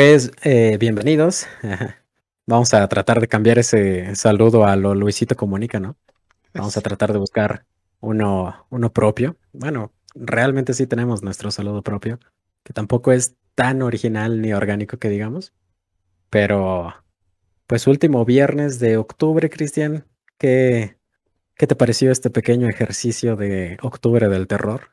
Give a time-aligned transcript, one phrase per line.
[0.00, 1.46] Pues eh, bienvenidos.
[2.46, 5.98] Vamos a tratar de cambiar ese saludo a lo Luisito Comunica, ¿no?
[6.54, 7.66] Vamos a tratar de buscar
[8.00, 9.36] uno, uno propio.
[9.52, 12.18] Bueno, realmente sí tenemos nuestro saludo propio,
[12.64, 15.52] que tampoco es tan original ni orgánico que digamos.
[16.30, 16.94] Pero,
[17.66, 20.06] pues último viernes de octubre, Cristian,
[20.38, 20.96] ¿qué,
[21.56, 24.92] ¿qué te pareció este pequeño ejercicio de octubre del terror?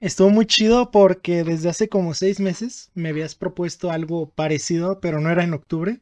[0.00, 5.20] Estuvo muy chido porque desde hace como seis meses me habías propuesto algo parecido, pero
[5.20, 6.00] no era en octubre.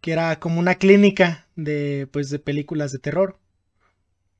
[0.00, 3.40] Que era como una clínica de, pues, de películas de terror.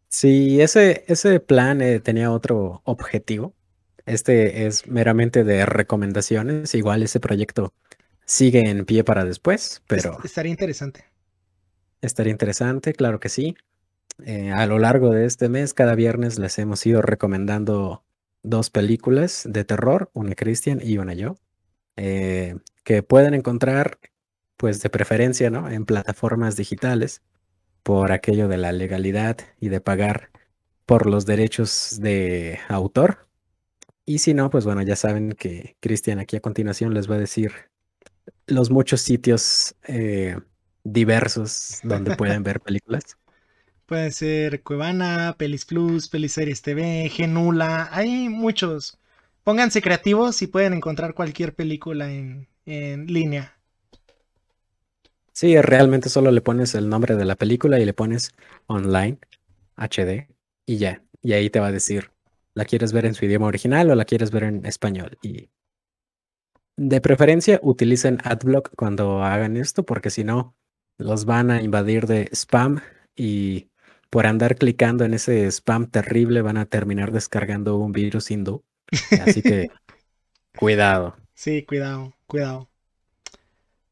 [0.08, 3.54] Sí, ese, ese plan eh, tenía otro objetivo.
[4.06, 6.74] Este es meramente de recomendaciones.
[6.74, 7.74] Igual ese proyecto
[8.26, 11.04] sigue en pie para después, pero Es- estaría interesante.
[12.00, 13.56] estaría interesante, claro que sí.
[14.24, 18.04] Eh, a lo largo de este mes, cada viernes les hemos ido recomendando
[18.42, 21.36] dos películas de terror, una Cristian y una yo,
[21.96, 23.98] eh, que pueden encontrar,
[24.56, 25.68] pues de preferencia, ¿no?
[25.68, 27.22] En plataformas digitales,
[27.82, 30.30] por aquello de la legalidad y de pagar
[30.86, 33.28] por los derechos de autor.
[34.06, 37.18] Y si no, pues bueno, ya saben que Cristian aquí a continuación les va a
[37.18, 37.52] decir
[38.46, 40.38] los muchos sitios eh,
[40.84, 43.16] diversos donde pueden ver películas.
[43.86, 47.88] Pueden ser Cuevana, Pelis Plus, Peliseries TV, Genula.
[47.92, 48.98] Hay muchos.
[49.42, 53.58] Pónganse creativos y pueden encontrar cualquier película en, en línea.
[55.32, 58.32] Sí, realmente solo le pones el nombre de la película y le pones
[58.66, 59.18] online,
[59.76, 60.28] HD,
[60.64, 61.02] y ya.
[61.22, 62.10] Y ahí te va a decir,
[62.54, 65.18] ¿la quieres ver en su idioma original o la quieres ver en español?
[65.22, 65.50] Y
[66.76, 70.56] de preferencia utilicen AdBlock cuando hagan esto, porque si no,
[70.98, 72.80] los van a invadir de spam
[73.16, 73.70] y
[74.14, 78.62] por andar clicando en ese spam terrible van a terminar descargando un virus hindú.
[79.20, 79.70] Así que
[80.56, 81.16] cuidado.
[81.34, 82.70] Sí, cuidado, cuidado.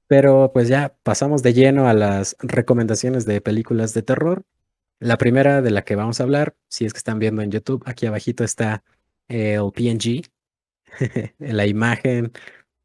[0.06, 4.44] Pero pues ya pasamos de lleno a las recomendaciones de películas de terror.
[5.00, 7.82] La primera de la que vamos a hablar, si es que están viendo en YouTube,
[7.84, 8.84] aquí abajito está
[9.27, 10.22] el PNG,
[11.41, 12.31] la imagen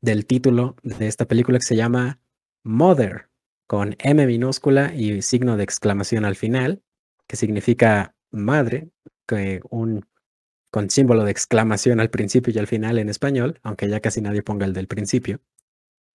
[0.02, 2.20] del título de esta película que se llama
[2.64, 3.30] Mother,
[3.68, 6.82] con M minúscula y signo de exclamación al final,
[7.28, 8.90] que significa madre,
[9.26, 14.44] con símbolo de exclamación al principio y al final en español, aunque ya casi nadie
[14.44, 15.42] ponga el del principio.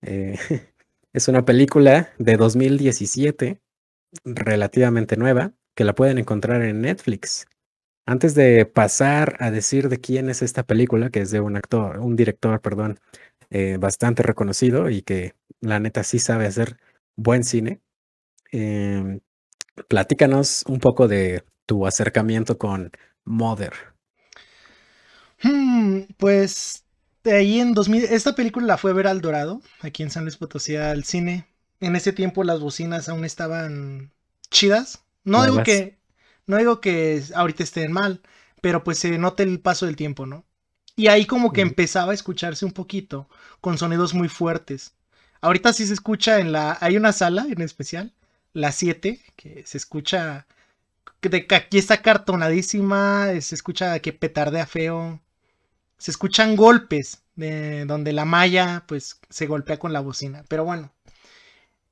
[0.03, 0.39] Eh,
[1.13, 3.61] es una película de 2017,
[4.25, 7.47] relativamente nueva, que la pueden encontrar en Netflix.
[8.05, 11.99] Antes de pasar a decir de quién es esta película, que es de un actor,
[12.01, 12.99] un director, perdón,
[13.51, 16.79] eh, bastante reconocido y que la neta sí sabe hacer
[17.17, 17.81] buen cine,
[18.53, 19.21] em,
[19.89, 22.91] platícanos un poco de tu acercamiento con
[23.25, 23.73] Mother.
[25.43, 26.85] Hmm, pues
[27.25, 30.25] de ahí en 2000, esta película la fue a ver al Dorado, aquí en San
[30.25, 31.47] Luis Potosí, al cine.
[31.81, 34.13] En ese tiempo las bocinas aún estaban
[34.51, 35.05] chidas.
[35.25, 35.99] No digo que,
[36.47, 38.23] no digo que ahorita estén mal,
[38.61, 40.45] pero pues se nota el paso del tiempo, ¿no?
[40.97, 41.63] Y ahí como que Ujú.
[41.63, 43.29] empezaba a escucharse un poquito
[43.61, 44.95] con sonidos muy fuertes.
[45.41, 48.13] Ahorita sí se escucha en la, hay una sala en especial,
[48.53, 50.47] la 7, que se escucha,
[51.21, 55.21] que aquí está cartonadísima, se escucha que petardea feo
[56.03, 60.45] se escuchan golpes de donde la malla pues se golpea con la bocina.
[60.49, 60.93] Pero bueno,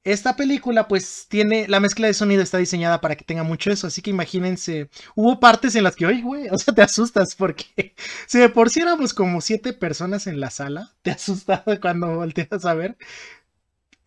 [0.03, 3.87] esta película pues tiene la mezcla de sonido está diseñada para que tenga mucho eso,
[3.87, 7.95] así que imagínense, hubo partes en las que, oye, güey, o sea, te asustas porque
[8.27, 12.65] si de por sí éramos como siete personas en la sala, te asustas cuando volteas
[12.65, 12.97] a ver.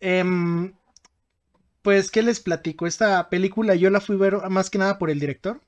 [0.00, 0.74] Em,
[1.84, 2.88] pues, ¿qué les platico?
[2.88, 5.60] Esta película yo la fui a ver más que nada por el director.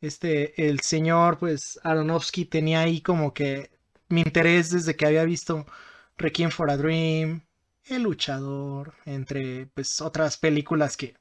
[0.00, 3.70] Este, el señor, pues, Aronofsky tenía ahí como que
[4.08, 5.66] mi interés desde que había visto
[6.16, 7.42] Requiem for a Dream,
[7.84, 11.14] El Luchador, entre, pues, otras películas que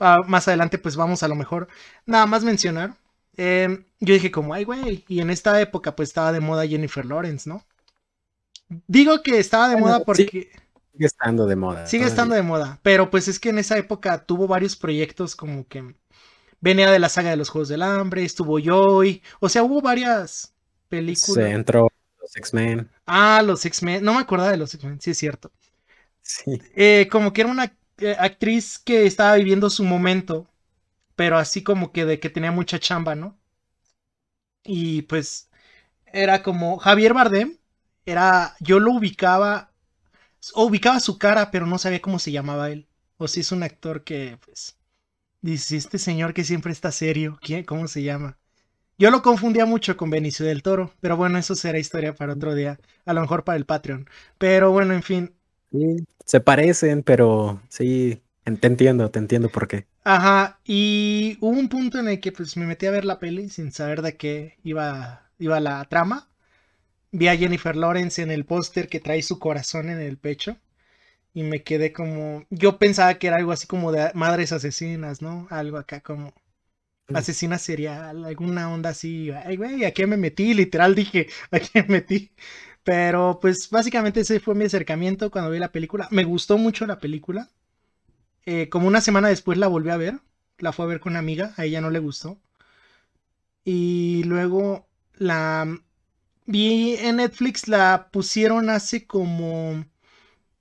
[0.00, 1.68] ah, más adelante, pues, vamos a lo mejor
[2.06, 2.96] nada más mencionar.
[3.36, 7.06] Eh, yo dije como, ay, güey, y en esta época, pues, estaba de moda Jennifer
[7.06, 7.64] Lawrence, ¿no?
[8.86, 10.28] Digo que estaba de Bueno, moda sí.
[10.94, 11.86] Sigue estando de moda.
[11.88, 15.66] Sigue estando de moda, pero pues es que en esa época tuvo varios proyectos como
[15.66, 15.96] que
[16.60, 20.54] venía de la saga de los Juegos del Hambre, estuvo Joy, o sea, hubo varias
[20.88, 21.34] películas.
[21.34, 21.88] Se entró
[22.20, 22.88] los X-Men.
[23.06, 25.50] Ah, los X-Men, no me acordaba de los X-Men, sí es cierto.
[26.22, 26.62] Sí.
[26.76, 30.48] Eh, como que era una eh, actriz que estaba viviendo su momento,
[31.16, 33.36] pero así como que de que tenía mucha chamba, ¿no?
[34.62, 35.50] Y pues
[36.06, 37.58] era como Javier Bardem,
[38.06, 39.73] era, yo lo ubicaba
[40.54, 42.88] ubicaba su cara, pero no sabía cómo se llamaba él.
[43.16, 44.76] O si es un actor que, pues,
[45.40, 47.64] dice, este señor que siempre está serio, ¿quién?
[47.64, 48.38] ¿Cómo se llama?
[48.98, 52.54] Yo lo confundía mucho con Benicio del Toro, pero bueno, eso será historia para otro
[52.54, 54.08] día, a lo mejor para el Patreon.
[54.38, 55.34] Pero bueno, en fin.
[56.24, 59.86] se parecen, pero sí, te entiendo, te entiendo por qué.
[60.04, 63.48] Ajá, y hubo un punto en el que pues me metí a ver la peli
[63.48, 66.28] sin saber de qué iba, iba la trama
[67.14, 70.56] vi a Jennifer Lawrence en el póster que trae su corazón en el pecho
[71.32, 75.46] y me quedé como, yo pensaba que era algo así como de madres asesinas, ¿no?
[75.50, 76.34] Algo acá como
[77.08, 77.16] mm.
[77.16, 80.54] asesina serial, alguna onda así, ay güey, ¿a qué me metí?
[80.54, 82.32] Literal dije, ¿a qué me metí?
[82.82, 86.08] Pero pues básicamente ese fue mi acercamiento cuando vi la película.
[86.10, 87.48] Me gustó mucho la película.
[88.46, 90.20] Eh, como una semana después la volví a ver.
[90.58, 92.38] La fue a ver con una amiga, a ella no le gustó.
[93.64, 95.66] Y luego la
[96.46, 99.84] vi en Netflix, la pusieron hace como...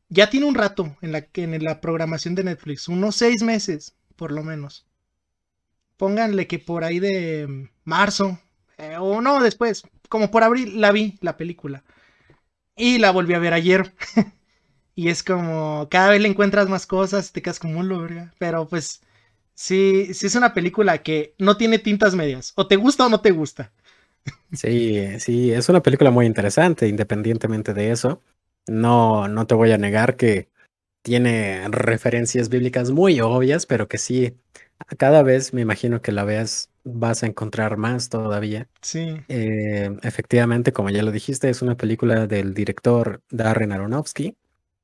[0.10, 4.32] Ya tiene un rato en la, en la programación de Netflix, unos seis meses, por
[4.32, 4.86] lo menos.
[5.98, 8.40] Pónganle que por ahí de marzo,
[8.78, 11.84] eh, o no, después, como por abril, la vi, la película.
[12.76, 13.94] Y la volví a ver ayer.
[14.96, 18.34] y es como, cada vez le encuentras más cosas, te quedas como un verga.
[18.38, 19.02] Pero pues,
[19.56, 22.54] sí, sí es una película que no tiene tintas medias.
[22.56, 23.72] O te gusta o no te gusta.
[24.52, 28.22] Sí, sí, es una película muy interesante, independientemente de eso.
[28.68, 30.50] No, no te voy a negar que
[31.04, 34.38] tiene referencias bíblicas muy obvias, pero que sí,
[34.98, 38.70] cada vez me imagino que la veas, vas a encontrar más todavía.
[38.82, 39.18] Sí.
[39.28, 44.38] Eh, efectivamente, como ya lo dijiste, es una película del director Darren Aronofsky.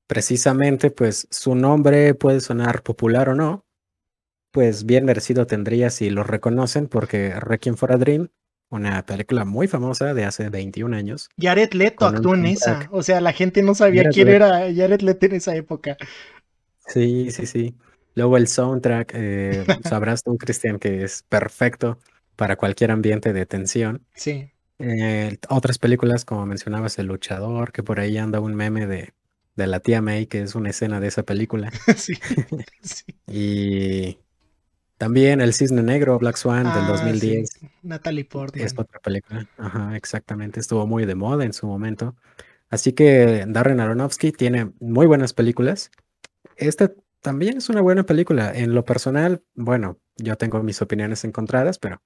[0.08, 3.66] Precisamente, pues su nombre puede sonar popular o no,
[4.52, 8.30] pues bien merecido tendría si lo reconocen, porque Requiem for a Dream
[8.70, 11.30] una película muy famosa de hace 21 años.
[11.38, 12.88] Jared Leto actuó en esa.
[12.92, 15.98] O sea, la gente no sabía quién era Jared Leto en esa época.
[16.88, 17.76] Sí, sí, sí.
[18.16, 22.00] Luego el soundtrack, eh, sabrás tú, Cristian, que es perfecto
[22.36, 24.06] para cualquier ambiente de tensión.
[24.14, 24.52] Sí.
[24.80, 29.14] Eh, otras películas, como mencionabas, El Luchador, que por ahí anda un meme de,
[29.56, 31.72] de la tía May, que es una escena de esa película.
[31.98, 32.14] sí.
[32.82, 33.06] sí.
[33.28, 34.18] y
[35.00, 37.50] también El Cisne Negro, Black Swan del 2010.
[37.64, 38.66] Ah, Natalie Portman.
[38.66, 39.48] Es otra película.
[39.58, 40.60] Ajá, exactamente.
[40.60, 42.18] Estuvo muy de moda en su momento.
[42.70, 45.90] Así que Darren Aronofsky tiene muy buenas películas.
[46.58, 46.92] Esta
[47.22, 48.52] también es una buena película.
[48.54, 52.02] En lo personal, bueno, yo tengo mis opiniones encontradas, pero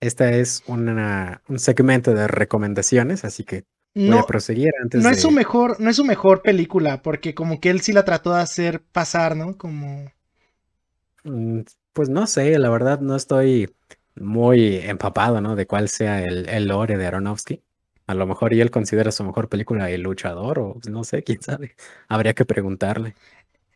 [0.00, 3.64] esta es una, un segmento de recomendaciones, así que
[3.96, 7.58] voy a proseguir antes no Es su mejor, no es su mejor película, porque como
[7.58, 9.58] que él sí la trató de hacer pasar, ¿no?
[9.58, 10.12] Como...
[11.24, 11.60] Mm,
[11.92, 13.74] pues no sé, la verdad no estoy
[14.14, 15.56] muy empapado, ¿no?
[15.56, 17.62] De cuál sea el, el lore de Aronofsky.
[18.06, 21.42] A lo mejor y él considera su mejor película El Luchador, o no sé, quién
[21.42, 21.76] sabe.
[22.08, 23.14] Habría que preguntarle.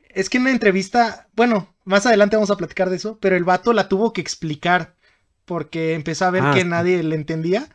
[0.09, 3.45] Es que en una entrevista, bueno, más adelante vamos a platicar de eso, pero el
[3.45, 4.95] vato la tuvo que explicar
[5.45, 7.69] porque empezó a ver ah, que nadie le entendía.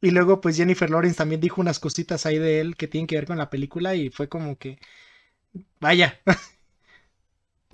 [0.00, 3.16] Y luego, pues Jennifer Lawrence también dijo unas cositas ahí de él que tienen que
[3.16, 4.78] ver con la película y fue como que,
[5.80, 6.20] vaya,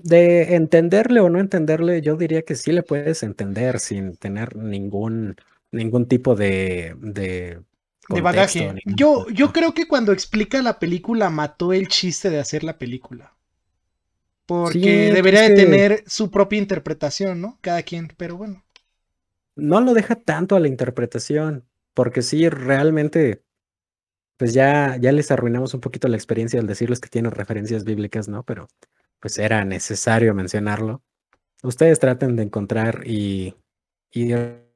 [0.04, 5.36] De entenderle o no entenderle, yo diría que sí le puedes entender sin tener ningún,
[5.70, 7.60] ningún tipo de, de,
[8.08, 8.74] de bagaje.
[8.84, 13.34] Yo, yo creo que cuando explica la película mató el chiste de hacer la película.
[14.44, 17.58] Porque debería de tener su propia interpretación, ¿no?
[17.60, 18.64] Cada quien, pero bueno.
[19.54, 23.42] No lo deja tanto a la interpretación, porque sí, realmente,
[24.36, 28.28] pues ya, ya les arruinamos un poquito la experiencia al decirles que tiene referencias bíblicas,
[28.28, 28.42] ¿no?
[28.42, 28.68] Pero
[29.22, 31.00] pues era necesario mencionarlo.
[31.62, 33.54] Ustedes traten de encontrar y
[34.10, 34.66] ir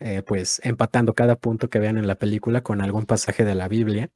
[0.00, 3.68] eh, pues empatando cada punto que vean en la película con algún pasaje de la
[3.68, 4.10] Biblia.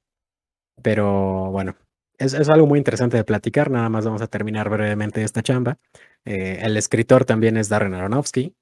[0.82, 1.76] Pero bueno,
[2.16, 3.70] es, algo muy interesante de platicar.
[3.70, 5.78] Nada más vamos a terminar brevemente esta chamba.
[6.25, 8.54] Eh, el escritor también es Darren Aronofsky.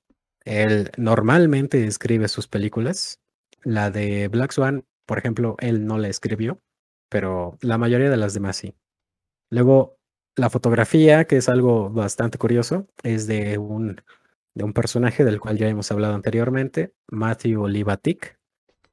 [0.45, 3.21] Él normalmente escribe sus películas.
[3.63, 6.61] La de Black Swan, por ejemplo, él no la escribió,
[7.09, 8.75] pero la mayoría de las demás sí.
[9.51, 9.96] Luego,
[10.37, 14.03] la fotografía, que es algo bastante curioso, es de un,
[14.55, 18.39] de un personaje del cual ya hemos hablado anteriormente, Matthew Libatic,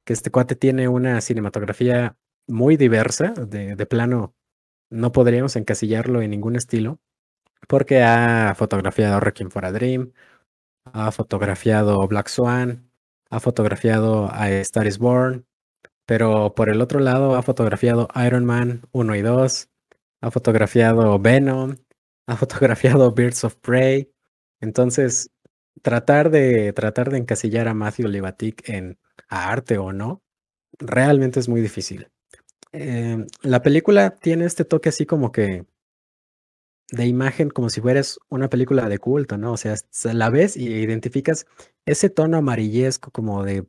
[0.04, 4.34] que este cuate tiene una cinematografía muy diversa, de, de plano
[4.90, 7.00] no podríamos encasillarlo en ningún estilo,
[7.68, 10.12] porque ha fotografiado Requiem for a Dream,
[10.84, 12.90] ha fotografiado Black Swan,
[13.30, 15.46] ha fotografiado a Star is Born,
[16.06, 19.70] pero por el otro lado ha fotografiado Iron Man 1 y 2,
[20.24, 21.76] ha fotografiado Venom,
[22.26, 24.10] ha fotografiado Birds of Prey.
[24.60, 25.30] Entonces,
[25.82, 30.22] tratar de, tratar de encasillar a Matthew Libatic en arte o no,
[30.78, 32.08] realmente es muy difícil.
[32.72, 35.66] Em, la película tiene este toque así como que
[36.90, 39.52] de imagen, como si fueras una película de culto, ¿no?
[39.52, 41.46] O sea, la ves y identificas
[41.84, 43.66] ese tono amarillesco como de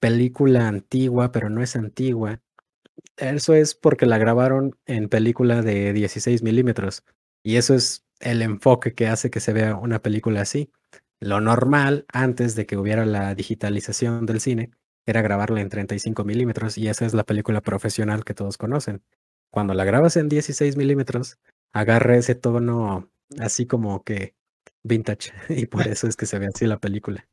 [0.00, 2.40] película antigua, pero no es antigua.
[3.16, 7.04] Eso es porque la grabaron en película de 16 milímetros.
[7.42, 10.70] Y eso es el enfoque que hace que se vea una película así.
[11.20, 14.70] Lo normal, antes de que hubiera la digitalización del cine,
[15.06, 19.02] era grabarla en 35 milímetros y esa es la película profesional que todos conocen.
[19.50, 21.38] Cuando la grabas en 16 milímetros,
[21.72, 24.34] agarra ese tono así como que
[24.82, 27.26] vintage y por eso es que se ve así la película.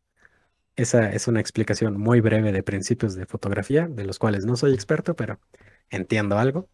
[0.75, 4.73] Esa es una explicación muy breve de principios de fotografía, de los cuales no soy
[4.73, 5.39] experto, pero
[5.89, 6.69] entiendo algo.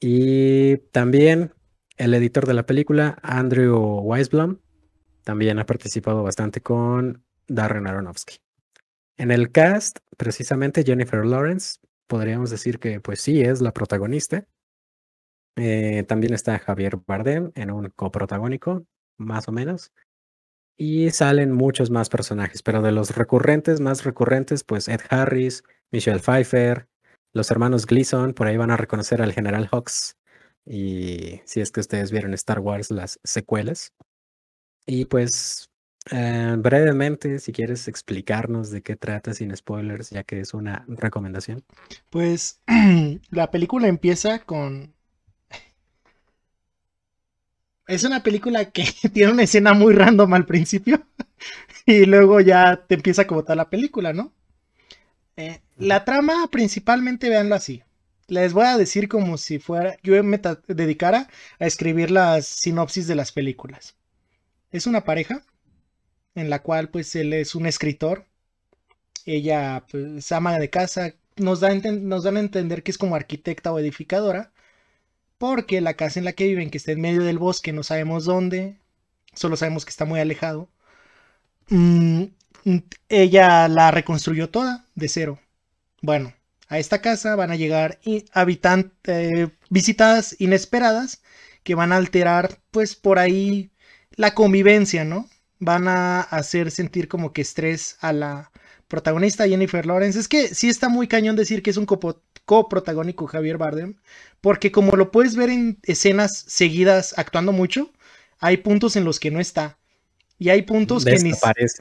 [0.00, 1.54] Y también
[1.96, 4.58] el editor de la película, Andrew Weisblum,
[5.24, 8.36] también ha participado bastante con Darren Aronofsky.
[9.16, 14.46] En el cast, precisamente Jennifer Lawrence, podríamos decir que pues sí es la protagonista.
[15.56, 18.86] Eh, también está Javier Bardem en un coprotagónico,
[19.16, 19.92] más o menos.
[20.80, 26.20] Y salen muchos más personajes, pero de los recurrentes, más recurrentes, pues Ed Harris, Michelle
[26.20, 26.86] Pfeiffer,
[27.32, 30.16] los hermanos Gleason, por ahí van a reconocer al general Hawks.
[30.64, 33.92] Y si es que ustedes vieron Star Wars, las secuelas.
[34.86, 35.68] Y pues
[36.10, 41.64] eh, brevemente, si quieres explicarnos de qué trata sin spoilers, ya que es una recomendación.
[42.10, 42.60] Pues
[43.30, 44.94] la película empieza con...
[47.88, 51.02] Es una película que tiene una escena muy random al principio
[51.86, 54.32] y luego ya te empieza como tal la película, ¿no?
[55.36, 57.82] Eh, la trama principalmente, véanlo así.
[58.26, 61.28] Les voy a decir como si fuera, yo me dedicara
[61.58, 63.96] a escribir las sinopsis de las películas.
[64.70, 65.42] Es una pareja
[66.34, 68.26] en la cual pues él es un escritor,
[69.24, 73.72] ella pues ama de casa, nos, da nos dan a entender que es como arquitecta
[73.72, 74.52] o edificadora,
[75.38, 78.24] porque la casa en la que viven, que está en medio del bosque, no sabemos
[78.24, 78.78] dónde,
[79.34, 80.68] solo sabemos que está muy alejado,
[81.70, 82.24] mm,
[83.08, 85.40] ella la reconstruyó toda de cero.
[86.02, 86.34] Bueno,
[86.68, 87.98] a esta casa van a llegar
[88.32, 91.22] habitantes, eh, visitadas inesperadas
[91.62, 93.70] que van a alterar pues por ahí
[94.16, 95.28] la convivencia, ¿no?
[95.60, 98.52] Van a hacer sentir como que estrés a la
[98.88, 100.18] protagonista Jennifer Lawrence.
[100.18, 103.94] Es que sí está muy cañón decir que es un coprotagónico Javier Bardem,
[104.40, 107.92] porque como lo puedes ver en escenas seguidas actuando mucho,
[108.40, 109.78] hay puntos en los que no está.
[110.40, 111.32] Y hay puntos que ni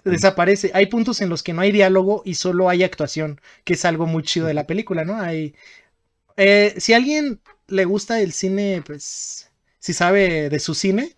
[0.04, 0.72] desaparece.
[0.74, 4.08] Hay puntos en los que no hay diálogo y solo hay actuación, que es algo
[4.08, 5.20] muy chido de la película, ¿no?
[5.20, 5.54] Hay.
[6.38, 9.52] Eh, si a alguien le gusta el cine, pues.
[9.80, 11.16] Si sabe de su cine,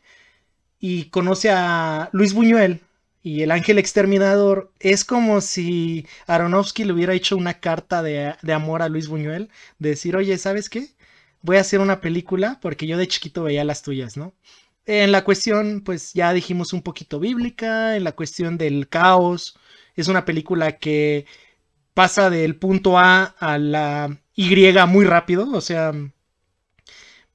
[0.79, 2.81] y conoce a Luis Buñuel
[3.29, 8.81] y el ángel exterminador, es como si Aronofsky le hubiera hecho una carta de, amor
[8.81, 10.88] a Luis Buñuel, de decir, oye, ¿sabes qué?
[11.43, 14.33] Voy a hacer una película porque yo de chiquito veía las tuyas, ¿no?
[14.88, 19.55] En la cuestión, pues ya dijimos un poquito bíblica, en la cuestión del caos,
[19.95, 21.27] es una película que
[21.93, 24.55] pasa del punto A a la Y
[24.88, 25.93] muy rápido, o sea,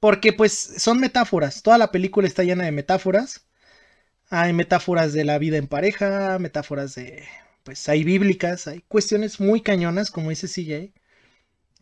[0.01, 1.63] porque pues son metáforas.
[1.63, 3.47] Toda la película está llena de metáforas.
[4.31, 7.25] Hay metáforas de la vida en pareja, metáforas de...
[7.63, 10.93] Pues hay bíblicas, hay cuestiones muy cañonas, como dice CJ.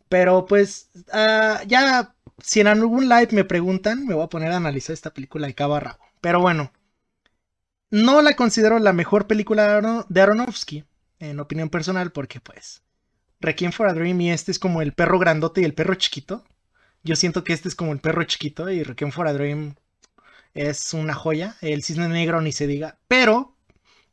[0.08, 4.56] Pero pues ah, ya, si en algún live me preguntan, me voy a poner a
[4.56, 5.98] analizar esta película de cabo a rabo.
[6.20, 6.72] Pero bueno,
[7.90, 10.84] no la considero la mejor película de Aronofsky,
[11.18, 12.82] en opinión personal, porque pues
[13.40, 16.44] Requiem for a Dream y este es como el perro grandote y el perro chiquito.
[17.02, 19.74] Yo siento que este es como el perro chiquito y Requiem for a Dream
[20.54, 21.56] es una joya.
[21.60, 22.98] El cisne negro ni se diga.
[23.08, 23.56] Pero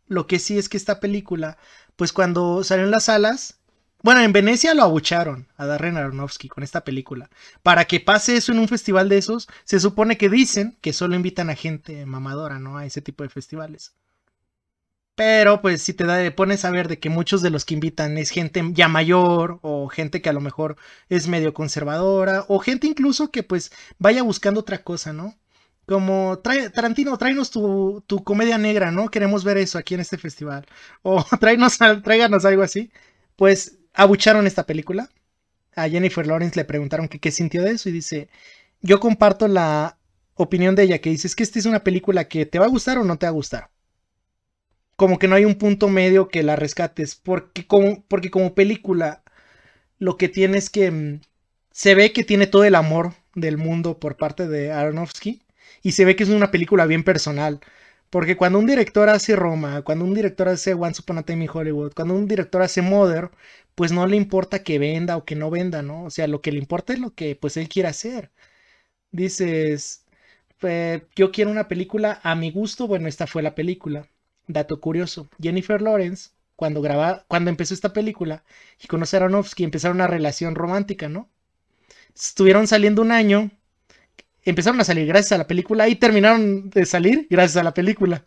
[0.07, 1.57] lo que sí es que esta película,
[1.95, 3.59] pues cuando salió en las salas,
[4.01, 7.29] bueno, en Venecia lo abucharon a Darren Aronofsky con esta película.
[7.63, 11.15] Para que pase eso en un festival de esos, se supone que dicen que solo
[11.15, 12.77] invitan a gente mamadora, ¿no?
[12.77, 13.93] A ese tipo de festivales.
[15.15, 18.17] Pero pues si te da, pones a ver de que muchos de los que invitan
[18.17, 20.77] es gente ya mayor o gente que a lo mejor
[21.09, 25.35] es medio conservadora o gente incluso que pues vaya buscando otra cosa, ¿no?
[25.89, 29.09] Como Tarantino, tráenos tu, tu, comedia negra, ¿no?
[29.09, 30.67] Queremos ver eso aquí en este festival.
[31.01, 32.91] O tráenos, tráiganos algo así.
[33.35, 35.09] Pues abucharon esta película.
[35.75, 38.29] A Jennifer Lawrence le preguntaron qué sintió de eso y dice,
[38.81, 39.97] yo comparto la
[40.35, 42.69] opinión de ella que dice es que esta es una película que te va a
[42.69, 43.71] gustar o no te va a gustar.
[44.95, 49.23] Como que no hay un punto medio que la rescates, porque como, porque como película
[49.97, 51.21] lo que tiene es que mm,
[51.71, 55.41] se ve que tiene todo el amor del mundo por parte de Aronofsky
[55.83, 57.59] y se ve que es una película bien personal.
[58.09, 61.93] Porque cuando un director hace Roma, cuando un director hace Once Upon Time in Hollywood,
[61.93, 63.29] cuando un director hace Mother,
[63.75, 66.05] pues no le importa que venda o que no venda, ¿no?
[66.05, 68.31] O sea, lo que le importa es lo que pues él quiere hacer.
[69.11, 70.05] Dices,
[70.59, 74.07] pues, yo quiero una película a mi gusto, bueno, esta fue la película.
[74.47, 78.43] Dato curioso, Jennifer Lawrence, cuando graba, cuando empezó esta película
[78.83, 81.29] y conoce a Aronofsky, empezaron una relación romántica, ¿no?
[82.15, 83.51] Estuvieron saliendo un año,
[84.43, 88.25] empezaron a salir gracias a la película y terminaron de salir gracias a la película.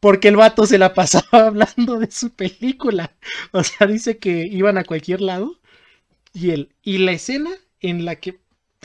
[0.00, 3.16] Porque el vato se la pasaba hablando de su película.
[3.52, 5.58] O sea, dice que iban a cualquier lado.
[6.32, 8.38] Y él, y la escena en la que.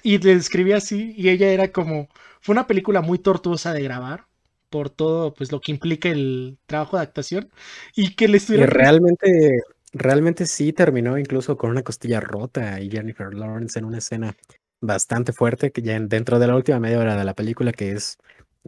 [0.03, 1.13] Y le describía así.
[1.17, 2.07] Y ella era como.
[2.39, 4.27] Fue una película muy tortuosa de grabar.
[4.69, 7.50] Por todo, pues lo que implica el trabajo de actuación.
[7.95, 8.67] Y que le estuviera.
[8.67, 9.59] Realmente.
[9.91, 14.38] Realmente sí terminó incluso con una costilla rota y Jennifer Lawrence en una escena
[14.81, 18.17] bastante fuerte que ya dentro de la última media hora de la película, que es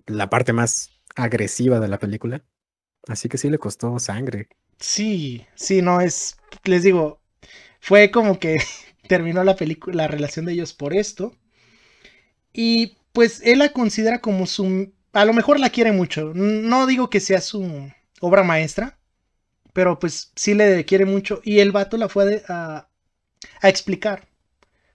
[0.08, 2.44] la parte más agresiva de la película.
[3.08, 4.50] Así que sí le costó sangre.
[4.80, 6.38] Sí, sí, no es.
[6.66, 7.22] Les digo,
[7.80, 8.60] fue como que
[9.08, 11.36] terminó la película, la relación de ellos por esto.
[12.54, 14.94] Y pues él la considera como su.
[15.14, 16.32] A lo mejor la quiere mucho.
[16.34, 17.92] No digo que sea su
[18.22, 18.98] obra maestra.
[19.74, 21.42] Pero pues sí le quiere mucho.
[21.44, 22.90] Y el vato la fue a,
[23.62, 24.28] a explicar.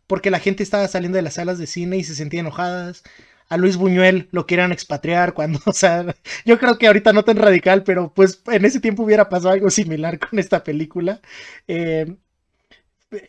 [0.06, 3.02] Porque la gente estaba saliendo de las salas de cine y se sentía enojadas
[3.48, 7.36] a Luis Buñuel lo quieran expatriar cuando, o sea, yo creo que ahorita no tan
[7.36, 11.20] radical, pero pues en ese tiempo hubiera pasado algo similar con esta película.
[11.68, 12.16] Eh,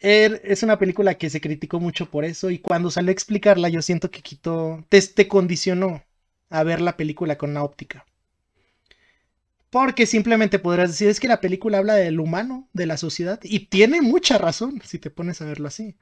[0.02, 3.70] er, es una película que se criticó mucho por eso y cuando salió a explicarla
[3.70, 6.04] yo siento que quitó, te, te condicionó
[6.50, 8.06] a ver la película con una óptica.
[9.70, 13.68] Porque simplemente podrás decir es que la película habla del humano, de la sociedad, y
[13.68, 15.96] tiene mucha razón si te pones a verlo así.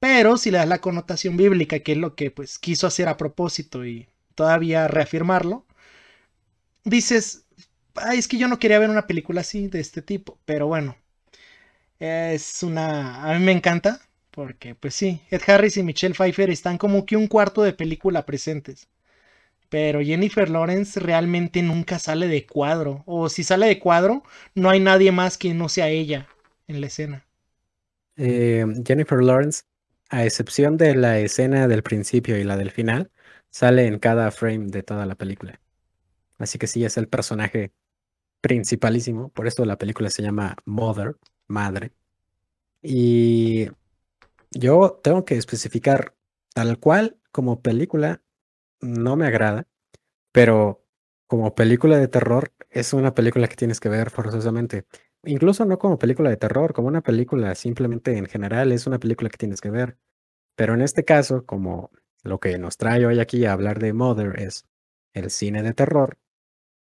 [0.00, 3.16] Pero si le das la connotación bíblica, que es lo que pues quiso hacer a
[3.16, 5.66] propósito y todavía reafirmarlo,
[6.84, 7.44] dices,
[7.96, 10.96] Ay, es que yo no quería ver una película así, de este tipo, pero bueno,
[11.98, 13.24] es una...
[13.30, 17.16] A mí me encanta, porque pues sí, Ed Harris y Michelle Pfeiffer están como que
[17.16, 18.88] un cuarto de película presentes.
[19.70, 23.02] Pero Jennifer Lawrence realmente nunca sale de cuadro.
[23.06, 24.22] O si sale de cuadro,
[24.54, 26.28] no hay nadie más que no sea ella
[26.68, 27.26] en la escena.
[28.16, 29.62] Eh, Jennifer Lawrence
[30.08, 33.10] a excepción de la escena del principio y la del final,
[33.50, 35.60] sale en cada frame de toda la película.
[36.38, 37.72] Así que sí, es el personaje
[38.40, 39.30] principalísimo.
[39.30, 41.16] Por esto la película se llama Mother,
[41.48, 41.92] Madre.
[42.82, 43.68] Y
[44.52, 46.14] yo tengo que especificar
[46.54, 48.22] tal cual como película
[48.80, 49.66] no me agrada,
[50.32, 50.84] pero
[51.26, 54.86] como película de terror es una película que tienes que ver forzosamente.
[55.28, 59.28] Incluso no como película de terror, como una película simplemente en general, es una película
[59.28, 59.98] que tienes que ver.
[60.56, 61.90] Pero en este caso, como
[62.22, 64.64] lo que nos trae hoy aquí a hablar de Mother es
[65.12, 66.16] el cine de terror,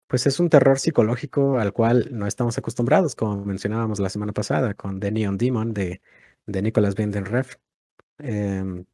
[0.08, 4.74] pues es un terror psicológico al cual no estamos acostumbrados, como mencionábamos la semana pasada
[4.74, 6.02] con The Neon Demon de,
[6.46, 7.56] de Nicholas Binden Ref.
[8.18, 8.84] Em,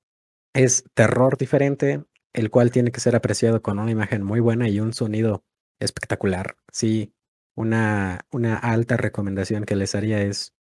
[0.54, 4.78] es terror diferente, el cual tiene que ser apreciado con una imagen muy buena y
[4.78, 5.44] un sonido
[5.80, 6.56] espectacular.
[6.72, 7.12] Sí,
[7.60, 10.54] una, una alta recomendación que les haría es,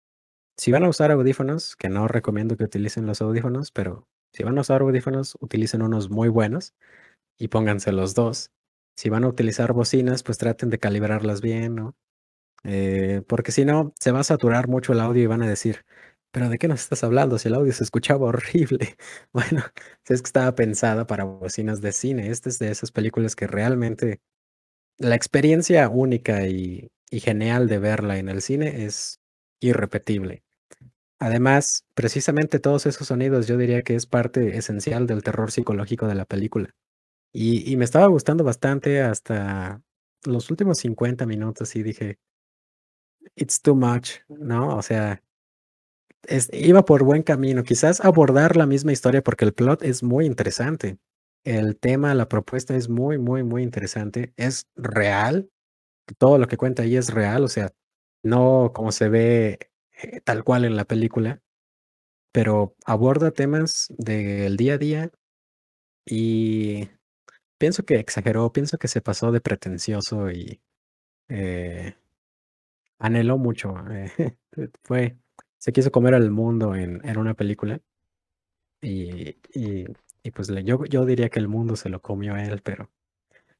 [0.58, 4.58] si van a usar audífonos, que no recomiendo que utilicen los audífonos, pero si van
[4.58, 6.74] a usar audífonos, utilicen unos muy buenos
[7.38, 8.50] y pónganse los dos.
[8.96, 11.96] Si van a utilizar bocinas, pues traten de calibrarlas bien, ¿no?
[12.64, 15.84] Eh, porque si no, se va a saturar mucho el audio y van a decir,
[16.32, 17.38] pero ¿de qué nos estás hablando?
[17.38, 18.96] Si el audio se escuchaba horrible.
[19.32, 19.62] Bueno,
[20.04, 22.30] si es que estaba pensada para bocinas de cine.
[22.30, 24.20] Esta es de esas películas que realmente
[24.98, 29.20] la experiencia única y, genial de verla en el cine es
[29.60, 30.42] irrepetible.
[31.20, 36.14] Además, precisamente todos esos sonidos yo diría que es parte esencial del terror psicológico de
[36.14, 36.74] la película.
[37.32, 39.82] Y, me estaba gustando bastante hasta
[40.24, 42.18] los últimos 50 minutos y dije,
[43.36, 44.76] it's too much, ¿no?
[44.76, 45.22] O sea,
[46.52, 47.62] iba por buen camino.
[47.62, 50.98] Quizás abordar la misma historia porque el plot es muy interesante.
[51.44, 54.32] El tema, la propuesta es muy, muy, muy interesante.
[54.36, 55.50] Es real.
[56.18, 57.72] Todo lo que cuenta ahí es real, o sea,
[58.22, 59.58] no como se ve
[60.02, 61.42] eh, tal cual en la película,
[62.32, 65.12] pero aborda temas del día a día
[66.06, 66.88] y
[67.58, 70.60] pienso que exageró, pienso que se pasó de pretencioso y
[71.28, 71.94] eh,
[72.98, 73.74] anheló mucho.
[73.90, 74.36] Eh,
[74.84, 75.18] fue,
[75.58, 77.80] se quiso comer al mundo en, una película
[78.80, 79.36] y
[80.22, 82.90] Y pues yo, yo diría que el mundo se lo comió a él, pero,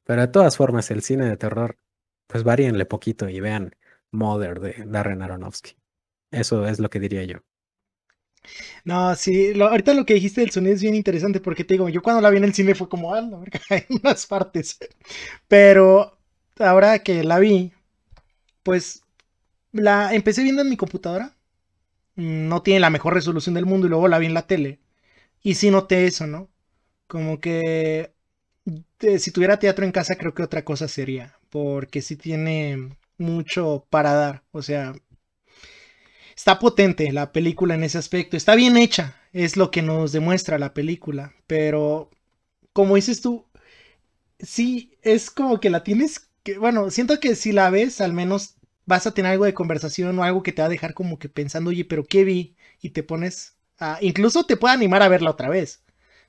[0.03, 1.77] pero de todas formas, el cine de terror,
[2.27, 3.75] pues varíenle poquito y vean
[4.11, 5.75] Mother de Darren Aronofsky.
[6.31, 7.39] Eso es lo que diría yo.
[8.83, 12.01] No, sí, ahorita lo que dijiste del sonido es bien interesante porque te digo, yo
[12.01, 13.19] cuando la vi en el cine fue como, ah,
[13.69, 14.77] en unas partes.
[15.47, 16.17] Pero
[16.59, 17.73] ahora que la vi,
[18.63, 19.03] pues
[19.71, 21.35] la empecé viendo en mi computadora.
[22.15, 24.79] No tiene la mejor resolución del mundo y luego la vi en la tele.
[25.43, 26.49] Y sí noté eso, ¿no?
[27.07, 28.13] Como que
[29.01, 31.39] eh, si tuviera teatro en casa creo que otra cosa sería.
[31.49, 34.43] Porque sí tiene mucho para dar.
[34.51, 34.93] O sea,
[36.35, 38.37] está potente la película en ese aspecto.
[38.37, 41.33] Está bien hecha, es lo que nos demuestra la película.
[41.47, 42.09] Pero,
[42.73, 43.47] como dices tú,
[44.39, 48.57] sí, es como que la tienes que, bueno, siento que si la ves, al menos
[48.87, 51.29] vas a tener algo de conversación o algo que te va a dejar como que
[51.29, 52.57] pensando, oye, pero ¿qué vi?
[52.81, 55.81] Y te pones a, incluso te puede animar a verla otra vez.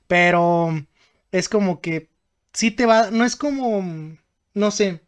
[0.07, 0.85] Pero
[1.31, 2.09] es como que
[2.53, 4.17] sí te va, no es como,
[4.53, 5.01] no sé,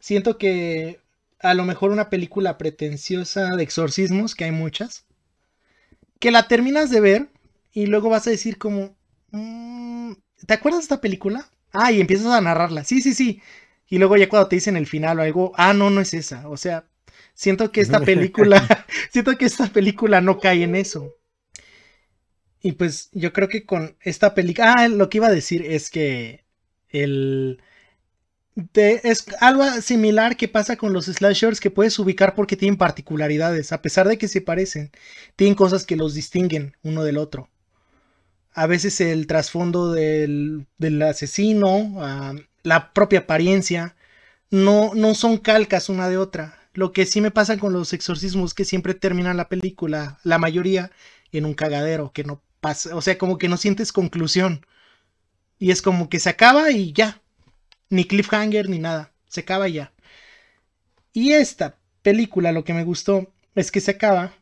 [0.00, 1.00] siento que
[1.40, 5.06] a lo mejor una película pretenciosa de exorcismos, que hay muchas,
[6.18, 7.28] que la terminas de ver
[7.72, 8.96] y luego vas a decir como,
[9.30, 10.12] mm,
[10.46, 11.48] ¿te acuerdas de esta película?
[11.72, 12.84] Ah, y empiezas a narrarla.
[12.84, 13.42] Sí, sí, sí.
[13.88, 16.48] Y luego ya cuando te dicen el final o algo, ah, no, no es esa.
[16.48, 16.86] O sea,
[17.34, 21.15] siento que esta película, siento que esta película no cae en eso.
[22.66, 25.88] Y pues yo creo que con esta película, ah, lo que iba a decir es
[25.88, 26.44] que
[26.88, 27.62] el,
[28.74, 33.82] es algo similar que pasa con los slashers que puedes ubicar porque tienen particularidades, a
[33.82, 34.90] pesar de que se parecen,
[35.36, 37.50] tienen cosas que los distinguen uno del otro.
[38.52, 40.66] A veces el trasfondo del,
[41.08, 43.94] asesino, ah, la propia apariencia,
[44.50, 46.58] no, no son calcas una de otra.
[46.74, 50.90] Lo que sí me pasa con los exorcismos que siempre terminan la película, la mayoría,
[51.30, 52.42] en un cagadero, que no
[52.92, 54.66] o sea, como que no sientes conclusión.
[55.58, 57.20] Y es como que se acaba y ya,
[57.88, 59.12] ni cliffhanger ni nada.
[59.28, 59.92] Se acaba ya.
[61.12, 64.34] Y esta película lo que me gustó es que se acaba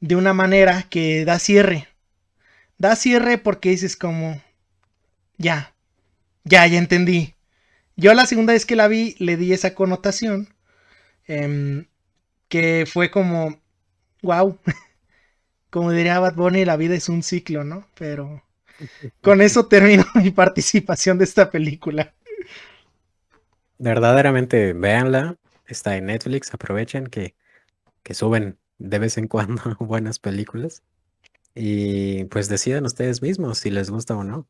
[0.00, 1.88] de una manera que da cierre.
[2.76, 4.42] Da cierre porque dices como,
[5.38, 5.74] ya,
[6.44, 7.34] ya, ya entendí.
[7.96, 10.54] Yo la segunda vez que la vi le di esa connotación.
[11.26, 11.86] Em,
[12.48, 13.60] que fue como,
[14.22, 14.58] wow.
[15.72, 17.88] como diría Bad Bunny, la vida es un ciclo, ¿no?
[17.94, 18.42] Pero
[19.22, 22.12] con eso termino mi participación de esta película.
[23.78, 25.38] Verdaderamente, véanla.
[25.66, 26.52] Está en Netflix.
[26.52, 27.36] Aprovechen que,
[28.02, 30.82] que suben de vez en cuando buenas películas.
[31.54, 34.46] Y pues decidan ustedes mismos si les gusta o no.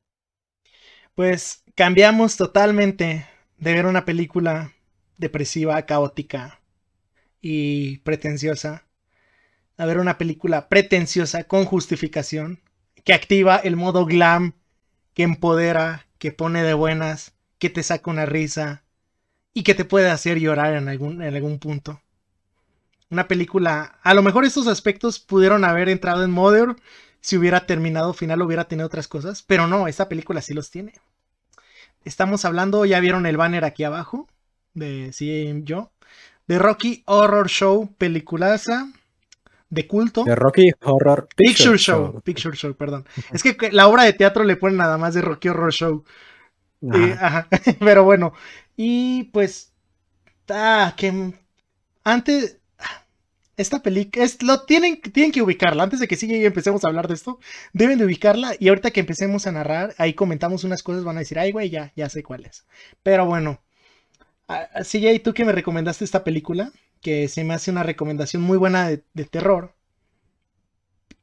[1.15, 4.73] Pues cambiamos totalmente de ver una película
[5.19, 6.61] depresiva, caótica
[7.41, 8.87] y pretenciosa
[9.77, 12.61] a ver una película pretenciosa con justificación
[13.05, 14.55] que activa el modo glam,
[15.15, 18.85] que empodera, que pone de buenas, que te saca una risa,
[19.55, 22.01] y que te puede hacer llorar en algún, en algún punto.
[23.11, 26.77] Una película, a lo mejor estos aspectos pudieron haber entrado en Mother
[27.21, 30.95] si hubiera terminado final, hubiera tenido otras cosas, pero no, esta película sí los tiene.
[32.05, 34.29] Estamos hablando, ya vieron el banner aquí abajo,
[34.75, 35.93] de sí, yo,
[36.47, 38.89] de Rocky Horror Show, peliculaza
[39.73, 40.25] de culto.
[40.25, 42.21] De Rocky Horror Picture, Show.
[42.21, 43.07] Picture Show, perdón.
[43.33, 46.05] es que la obra de teatro le ponen nada más de Rocky Horror Show.
[47.81, 48.35] Pero bueno,
[48.77, 49.73] y pues,
[50.51, 51.33] ah, que
[52.05, 52.59] antes,
[53.57, 56.89] esta película, es, lo tienen, tienen que ubicarla, antes de que siga y empecemos a
[56.89, 57.39] hablar de esto,
[57.73, 61.21] deben de ubicarla y ahorita que empecemos a narrar, ahí comentamos unas cosas, van a
[61.21, 62.67] decir, ay güey, ya, ya sé cuál es.
[63.03, 63.63] Pero bueno,
[64.93, 68.88] y tú que me recomendaste esta película, que se me hace una recomendación muy buena
[68.88, 69.75] de, terror.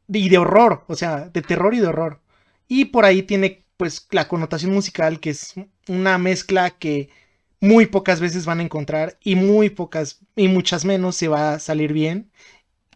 [0.08, 2.22] Y de horror, o sea, de terror y de horror.
[2.68, 5.56] Y por ahí tiene pues la connotación musical, que es
[5.88, 7.10] una mezcla que
[7.62, 11.60] muy pocas veces van a encontrar y muy pocas y muchas menos se va a
[11.60, 12.32] salir bien.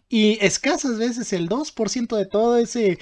[0.08, 2.98] Y escasas veces el 2% de todo ese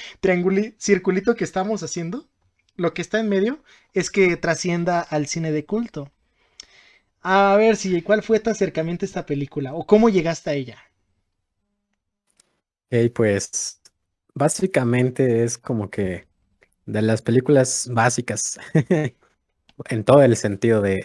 [0.79, 2.29] circulito que estamos haciendo,
[2.77, 6.11] lo que está en medio, es que trascienda al cine de culto.
[7.25, 9.75] A ver si, ¿cuál fue tu acercamiento esta película?
[9.75, 10.79] ¿O cómo llegaste a ella?
[12.91, 13.81] Ok, pues
[14.35, 16.29] básicamente es como que
[16.87, 18.59] de las películas básicas
[19.91, 21.05] en todo el sentido de,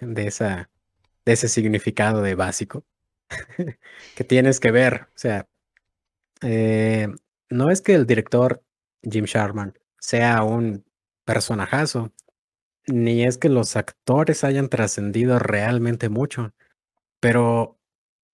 [0.00, 0.70] de, esa,
[1.24, 2.84] de ese significado de básico
[4.14, 5.08] que tienes que ver.
[5.14, 5.48] O sea,
[6.42, 7.08] eh,
[7.50, 8.62] no es que el director
[9.02, 10.84] Jim Sharman sea un
[11.24, 12.12] personajazo,
[12.86, 16.52] ni es que los actores hayan trascendido realmente mucho,
[17.20, 17.78] pero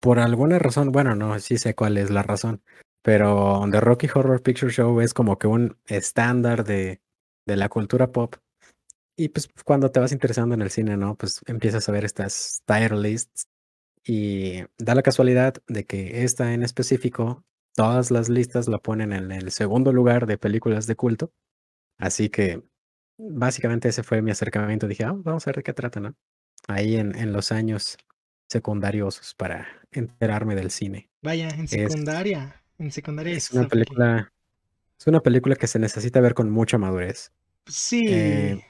[0.00, 2.62] por alguna razón, bueno, no, sí sé cuál es la razón,
[3.02, 7.00] pero The Rocky Horror Picture Show es como que un estándar de,
[7.46, 8.36] de la cultura pop.
[9.16, 11.16] Y pues cuando te vas interesando en el cine, ¿no?
[11.16, 13.48] Pues empiezas a ver estas tier lists
[14.04, 19.32] y da la casualidad de que esta en específico, todas las listas la ponen en
[19.32, 21.32] el segundo lugar de películas de culto.
[21.98, 22.62] Así que
[23.18, 24.88] básicamente ese fue mi acercamiento.
[24.88, 26.14] Dije, ah, vamos a ver de qué trata, ¿no?
[26.68, 27.96] Ahí en, en los años
[28.48, 31.10] secundarios para enterarme del cine.
[31.22, 32.62] Vaya, en Es, secundaria.
[32.78, 34.32] En secundaria es es una película,
[34.98, 37.32] es una película que se necesita ver con mucha madurez.
[38.06, 38.64] Eh, Sí.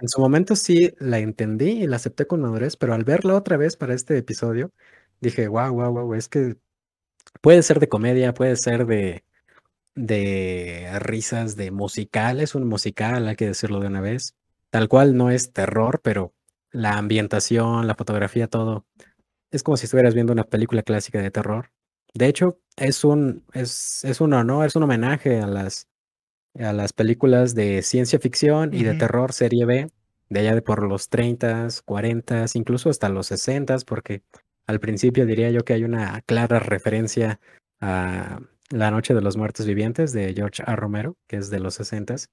[0.00, 3.56] en su momento sí la entendí y la acepté con madurez, pero al verla otra
[3.56, 4.72] vez para este episodio,
[5.20, 6.56] dije, wow, wow, wow, es que
[7.42, 9.24] puede ser de comedia, puede ser de,
[9.94, 14.34] de risas, de musical, es un musical, hay que decirlo de una vez.
[14.70, 16.32] Tal cual no es terror, pero
[16.70, 18.86] la ambientación, la fotografía, todo,
[19.50, 21.70] es como si estuvieras viendo una película clásica de terror.
[22.12, 25.88] De hecho, es un, es, es un honor, es un homenaje a las,
[26.58, 28.98] a las películas de ciencia ficción y de Ujú.
[28.98, 29.90] terror serie B,
[30.28, 34.22] de allá de por los 30s, 40s, incluso hasta los 60s, porque
[34.66, 37.40] al principio diría yo que hay una clara referencia
[37.80, 40.76] a La Noche de los Muertos Vivientes de George A.
[40.76, 42.28] Romero, que es de los 60s.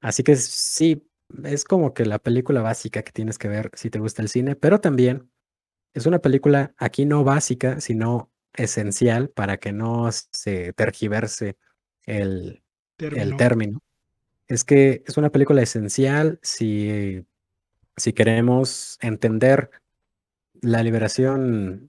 [0.00, 1.06] Así que sí,
[1.44, 4.56] es como que la película básica que tienes que ver si te gusta el cine,
[4.56, 5.30] pero también
[5.94, 11.56] es una película aquí no básica, sino esencial para que no se tergiverse
[12.06, 12.62] el,
[12.96, 13.80] término.
[14.46, 17.24] Es que es una película esencial si,
[17.96, 19.70] si queremos entender
[20.60, 21.88] la liberación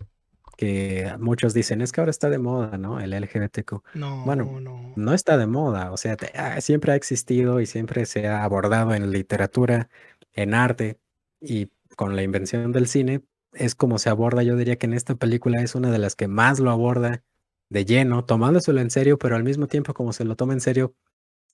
[0.62, 3.00] que muchos dicen, es que ahora está de moda, ¿no?
[3.00, 3.82] El LGBTQ.
[4.26, 4.94] Bueno, No, no.
[4.96, 8.44] no está de moda, o sea, te- ah, siempre ha existido y siempre se ha
[8.44, 9.90] abordado en literatura,
[10.34, 11.00] en arte
[11.42, 15.16] y con la invención del cine, es como se aborda, yo diría que en esta
[15.16, 17.24] película es una de las que más lo aborda
[17.70, 20.96] de lleno, tomándoselo en serio, pero al mismo tiempo como se lo toma en serio,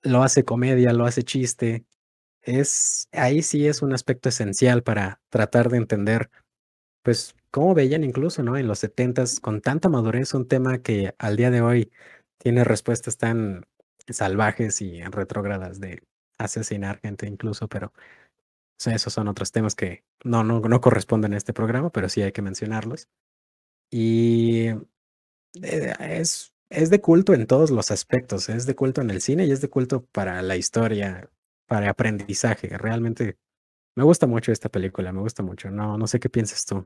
[0.03, 1.85] lo hace comedia, lo hace chiste.
[2.41, 6.29] Es, ahí sí es un aspecto esencial para tratar de entender,
[7.03, 8.55] pues, cómo veían incluso, ¿no?
[8.55, 11.91] En los setentas con tanta madurez un tema que al día de hoy
[12.37, 13.65] tiene respuestas tan
[14.07, 16.03] salvajes y retrógradas de
[16.37, 17.93] asesinar gente incluso, pero
[18.85, 22.31] esos son otros temas que no, no, no corresponden a este programa, pero sí hay
[22.31, 23.09] que mencionarlos.
[23.89, 24.67] Y
[25.63, 29.47] eh, es, es de culto en todos los aspectos, es de culto en el cine
[29.47, 31.31] y es de culto para la historia,
[31.65, 32.77] para aprendizaje.
[32.77, 33.39] Realmente
[33.95, 35.71] me gusta mucho esta película, me gusta mucho.
[35.71, 36.85] No, no sé qué piensas tú.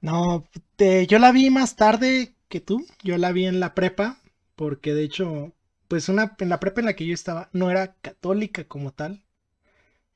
[0.00, 0.44] No,
[0.76, 2.86] te- yo la vi más tarde que tú.
[3.02, 4.20] Yo la vi en la prepa,
[4.56, 5.52] porque de hecho,
[5.88, 9.24] pues una en la prepa en la que yo estaba no era católica como tal,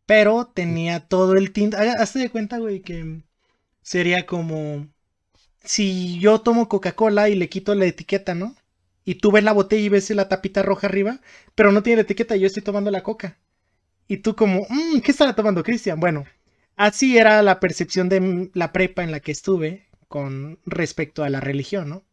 [0.07, 1.77] pero tenía todo el tinte.
[1.77, 3.23] Hazte de cuenta, güey, que
[3.83, 4.89] sería como
[5.65, 8.57] si yo tomo Coca-Cola y le quito la etiqueta, ¿no?
[9.05, 11.21] Y tú ves la botella y ves la tapita roja arriba,
[11.55, 13.39] pero no tiene la etiqueta, yo estoy tomando la coca.
[14.09, 16.01] Y tú como, "Mm, ¿qué estará tomando Cristian?
[16.01, 16.25] Bueno,
[16.77, 21.41] así era la percepción de la prepa en la que estuve con respecto a la
[21.41, 22.05] religión, ¿no?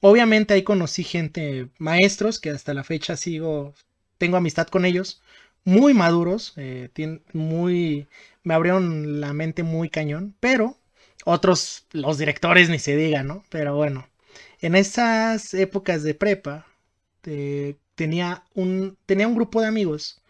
[0.00, 3.74] Obviamente ahí conocí gente, maestros, que hasta la fecha sigo,
[4.18, 5.22] tengo amistad con ellos,
[5.64, 6.90] muy maduros, eh,
[7.32, 8.08] muy,
[8.42, 10.76] me abrieron la mente muy cañón, pero
[11.24, 13.44] otros, los directores ni se diga, ¿no?
[13.50, 14.08] Pero bueno,
[14.60, 16.66] en esas épocas de prepa,
[17.24, 20.21] eh, tenía un, tenía un grupo de amigos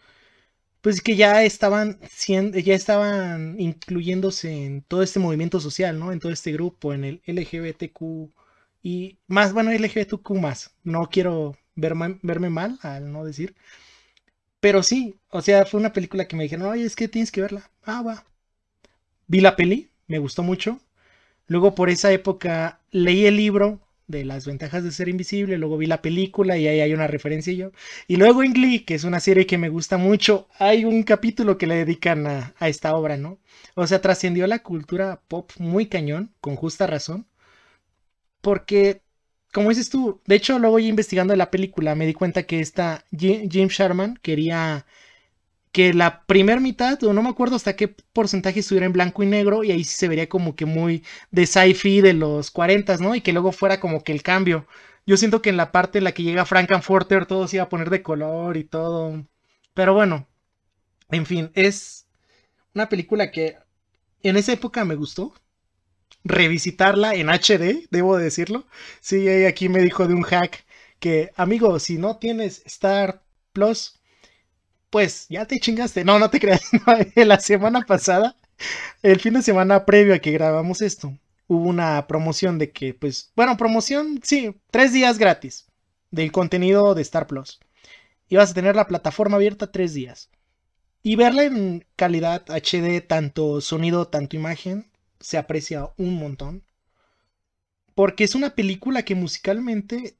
[0.83, 6.13] pues que ya estaban siendo, ya estaban incluyéndose en todo este movimiento social, ¿no?
[6.13, 8.31] En todo este grupo, en el LGBTQ
[8.83, 10.75] y más, bueno, LGBTQ más.
[10.83, 13.55] No quiero verme, verme mal al no decir,
[14.59, 17.41] pero sí, o sea, fue una película que me dijeron, oye, es que tienes que
[17.41, 17.69] verla.
[17.83, 18.25] Ah, va.
[19.27, 20.79] Vi la peli, me gustó mucho.
[21.47, 25.85] Luego por esa época leí el libro de las ventajas de ser invisible, luego vi
[25.87, 27.71] la película y ahí hay una referencia y yo.
[28.07, 31.57] Y luego en Glee, que es una serie que me gusta mucho, hay un capítulo
[31.57, 33.39] que le dedican a, esta obra, ¿no?
[33.75, 37.27] O sea, trascendió la cultura pop muy cañón, con justa razón,
[38.41, 39.01] porque,
[39.53, 43.49] como dices tú, de hecho luego investigando la película me di cuenta que esta Jim,
[43.49, 44.85] Jim Sharman quería
[45.73, 49.25] que la primer mitad, o no me acuerdo hasta qué porcentaje estuviera en blanco y
[49.25, 53.15] negro, y ahí sí se vería como que muy de sci-fi de los 40, ¿no?
[53.15, 54.67] Y que luego fuera como que el cambio.
[55.05, 57.69] Yo siento que en la parte en la que llega Frankenfurter todo se iba a
[57.69, 59.25] poner de color y todo.
[59.73, 60.27] Pero bueno,
[61.09, 62.07] en fin, es
[62.75, 63.57] una película que
[64.21, 65.33] en esa época me gustó.
[66.23, 68.65] Revisitarla en HD, debo decirlo.
[69.01, 70.65] Sí, aquí me dijo de un hack
[70.99, 73.99] que, amigo, si no tienes Star Plus,
[74.93, 76.05] pues ya te chingaste.
[76.05, 76.61] No, no te creas.
[76.85, 78.37] No, la semana pasada,
[79.01, 83.31] el fin de semana previo a que grabamos esto, hubo una promoción de que, pues,
[83.35, 85.65] bueno, promoción, sí, tres días gratis
[86.11, 87.59] del contenido de Star Plus.
[88.29, 90.29] Ibas a tener la plataforma abierta tres días.
[91.01, 96.63] Y verla en calidad HD, tanto sonido, tanto imagen, se aprecia un montón.
[97.95, 100.17] Porque es una película que musicalmente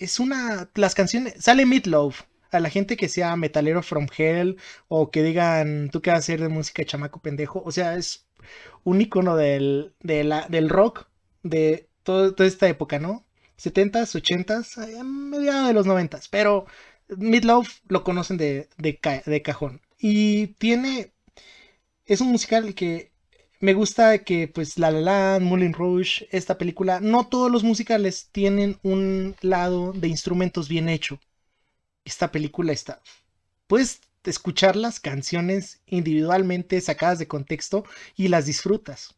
[0.00, 0.68] es una.
[0.74, 1.34] Las canciones.
[1.38, 2.22] Sale Meatloaf.
[2.52, 4.58] A la gente que sea metalero from hell.
[4.88, 7.62] O que digan, tú qué vas a hacer de música chamaco pendejo.
[7.64, 8.26] O sea, es
[8.84, 11.06] un icono del, del rock
[11.42, 13.24] de toda esta época, ¿no?
[13.56, 16.28] 70s, 80s, mediados de los 90s.
[16.30, 16.66] Pero
[17.08, 19.80] Meatloaf lo conocen de, de cajón.
[19.98, 21.12] Y tiene.
[22.06, 23.12] Es un musical que
[23.60, 28.28] me gusta que, pues, La La Land, Moulin Rouge, esta película, no todos los musicales
[28.32, 31.20] tienen un lado de instrumentos bien hecho.
[32.04, 33.00] Esta película está.
[33.66, 37.84] Puedes escuchar las canciones individualmente sacadas de contexto
[38.16, 39.14] y las disfrutas.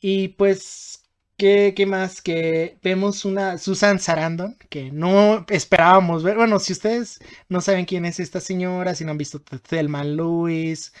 [0.00, 1.02] Y pues,
[1.36, 2.22] ¿qué, qué más?
[2.22, 6.36] Que vemos una Susan Sarandon, que no esperábamos ver.
[6.36, 10.92] Bueno, si ustedes no saben quién es esta señora, si no han visto Thelma Lewis,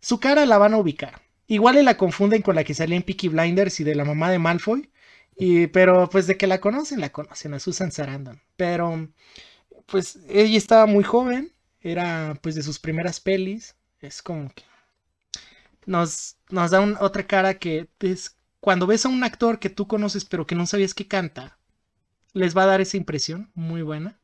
[0.00, 3.28] su cara la van a ubicar Igual la confunden con la que salía en Peaky
[3.28, 4.90] Blinders y de la mamá de Malfoy.
[5.36, 8.40] Y, pero pues de que la conocen, la conocen a Susan Sarandon.
[8.56, 9.08] Pero
[9.86, 13.76] pues ella estaba muy joven, era pues de sus primeras pelis.
[14.00, 14.64] Es como que
[15.86, 20.24] nos, nos da otra cara que es cuando ves a un actor que tú conoces
[20.24, 21.58] pero que no sabías que canta,
[22.32, 24.18] les va a dar esa impresión muy buena.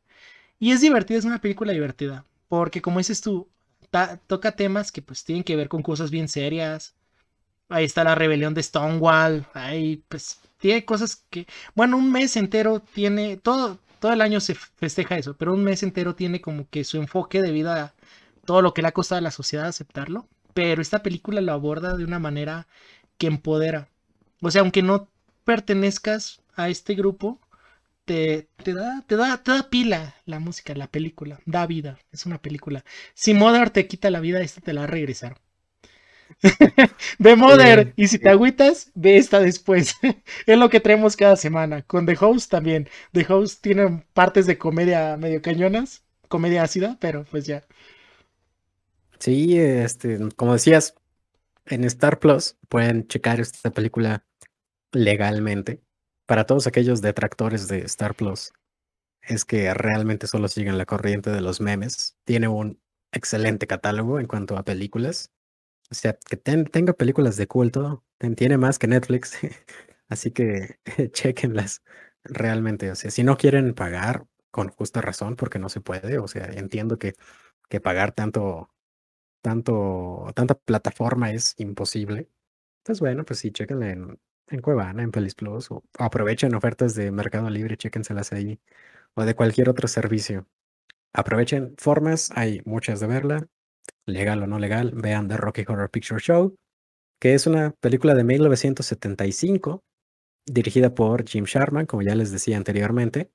[0.59, 2.25] Y es divertida, es una película divertida.
[2.49, 3.49] Porque como dices tú,
[4.27, 6.95] toca temas que pues tienen que ver con cosas bien serias
[7.69, 9.47] Ahí está la rebelión de Stonewall.
[9.55, 11.47] Ahí, pues, tiene cosas que.
[11.75, 13.39] Bueno, un mes entero tiene.
[13.39, 16.97] Todo, todo el año se festeja eso, pero un mes entero tiene como que su
[16.97, 17.95] enfoque debido a
[18.45, 20.29] todo lo que le ha costado a la sociedad aceptarlo.
[20.55, 22.67] Pero esta película lo aborda de una manera
[23.17, 23.89] que empodera.
[24.41, 25.09] O sea, aunque no
[25.45, 27.41] pertenezcas a este grupo,
[28.05, 32.43] te, da, te, da, te da pila la música, la película, da vida, es una
[32.43, 32.85] película.
[33.15, 35.39] Si Mother te quita la vida, esta te la va a regresar.
[37.19, 39.95] ve Mother y si te agüitas, ve esta después.
[40.47, 41.83] es lo que traemos cada semana.
[41.83, 42.89] Con The Host también.
[43.13, 47.65] The Host tiene partes de comedia medio cañonas, comedia ácida, pero pues ya.
[49.19, 50.95] Sí, este, como decías,
[51.67, 54.25] en Star Plus pueden checar esta película
[54.93, 55.81] legalmente.
[56.27, 58.53] Para todos aquellos detractores de Star Plus,
[59.23, 62.17] es que realmente solo siguen la corriente de los memes.
[62.25, 62.81] Tiene un
[63.13, 65.31] excelente catálogo en cuanto a películas.
[65.91, 68.05] O sea, que tenga películas de culto,
[68.37, 69.39] tiene más que Netflix,
[70.09, 70.79] así que
[71.13, 71.83] chequenlas
[72.25, 72.91] realmente.
[72.91, 76.47] O sea, si no quieren pagar con justa razón, porque no se puede, o sea,
[76.47, 77.15] entiendo que,
[77.69, 78.71] que pagar tanto,
[79.43, 82.29] tanto, tanta plataforma es imposible.
[82.85, 87.11] Pues bueno, pues sí, chequenla en, en Cuevana, en Pelis Plus, o aprovechen ofertas de
[87.13, 88.61] Mercado Libre, chéquenselas ahí,
[89.15, 90.49] o de cualquier otro servicio.
[91.15, 93.49] Aprovechen formas, hay muchas de verla
[94.07, 96.57] legal o no legal, vean The Rocky Horror Picture Show,
[97.21, 99.85] que es una película de 1975
[100.47, 103.31] dirigida por Jim Sharman, como ya les decía anteriormente.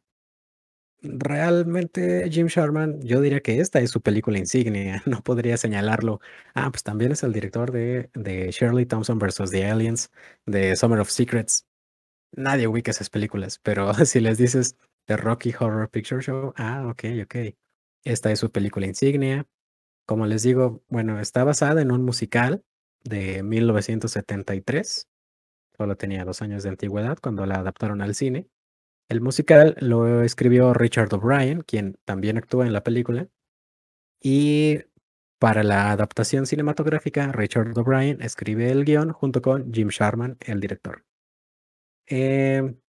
[1.02, 6.20] Realmente Jim Sharman, yo diría que esta es su película insignia, no podría señalarlo.
[6.56, 8.10] Ah, pues también es el director de,
[8.52, 9.52] Shirley Thompson vs.
[9.52, 10.12] The Aliens,
[10.46, 11.66] de Summer of Secrets.
[12.36, 17.04] Nadie ubica esas películas, pero si les dices The Rocky Horror Picture Show, ah, ok,
[17.24, 17.36] ok.
[18.04, 19.46] Esta es su película insignia.
[20.08, 22.64] Como les digo, bueno, está basada en un musical
[23.04, 25.10] de 1973.
[25.76, 28.48] Solo tenía dos años de antigüedad cuando la adaptaron al cine.
[29.10, 33.28] El musical lo escribió Richard O'Brien, quien también actúa en la película.
[34.22, 34.80] Y
[35.40, 41.04] para la adaptación cinematográfica, Richard O'Brien escribe el guion junto con Jim Sharman, el director.
[42.06, 42.80] Em,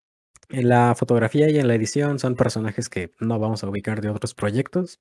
[0.51, 4.11] en la fotografía y en la edición son personajes que no vamos a ubicar de
[4.11, 5.01] otros proyectos.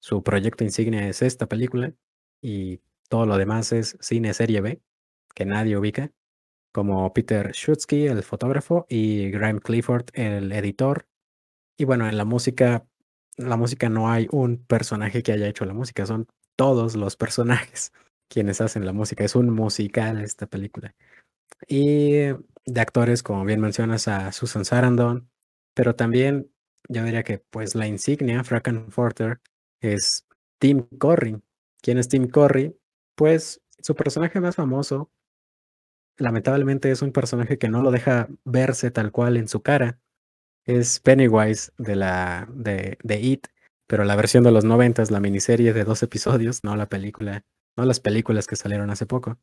[0.00, 1.92] Su proyecto insignia es esta película
[2.40, 4.80] y todo lo demás es cine serie B,
[5.34, 6.12] que nadie ubica,
[6.72, 11.08] como Peter Schutzky, el fotógrafo, y Graham Clifford, el editor.
[11.76, 12.86] Y bueno, en la música,
[13.36, 17.92] la música no hay un personaje que haya hecho la música, son todos los personajes
[18.28, 19.24] quienes hacen la música.
[19.24, 20.94] Es un musical esta película.
[21.66, 22.28] Y
[22.66, 25.30] de actores, como bien mencionas, a Susan Sarandon,
[25.74, 26.50] pero también
[26.88, 29.40] yo diría que pues la insignia, Frankenforter,
[29.80, 30.26] es
[30.58, 31.40] Tim Curry.
[31.82, 32.76] ¿Quién es Tim Curry?
[33.14, 35.10] Pues su personaje más famoso,
[36.16, 40.00] lamentablemente es un personaje que no lo deja verse tal cual en su cara.
[40.64, 43.46] Es Pennywise de la de, de It,
[43.86, 47.44] pero la versión de los noventas, la miniserie de dos episodios, no la película,
[47.76, 49.38] no las películas que salieron hace poco.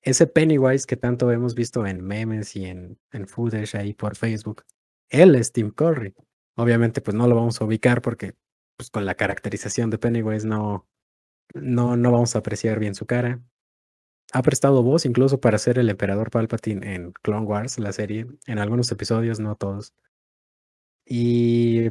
[0.00, 3.26] Ese Pennywise que tanto hemos visto en memes y en, en
[3.74, 4.64] ahí por Facebook,
[5.10, 6.14] él es Tim Curry.
[6.56, 8.34] Obviamente, pues no lo vamos a ubicar porque
[8.78, 10.88] pues con la caracterización de Pennywise no,
[11.52, 13.42] no, no vamos a apreciar bien su cara.
[14.32, 18.58] Ha prestado voz incluso para ser el emperador Palpatine en Clone Wars, la serie, en
[18.58, 19.94] algunos episodios, no todos.
[21.04, 21.90] Y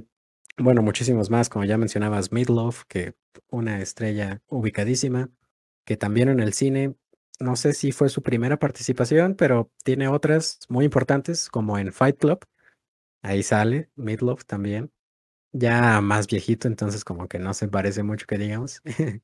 [0.58, 3.16] bueno, muchísimos más, como ya mencionabas, Midlove, que
[3.50, 5.30] una estrella ubicadísima,
[5.86, 6.96] que también en el cine,
[7.40, 12.18] no sé si fue su primera participación, pero tiene otras muy importantes, como en Fight
[12.18, 12.46] Club.
[13.24, 14.92] Ahí sale Midlove también.
[15.60, 18.82] Ya más viejito, entonces como que no se parece mucho que digamos.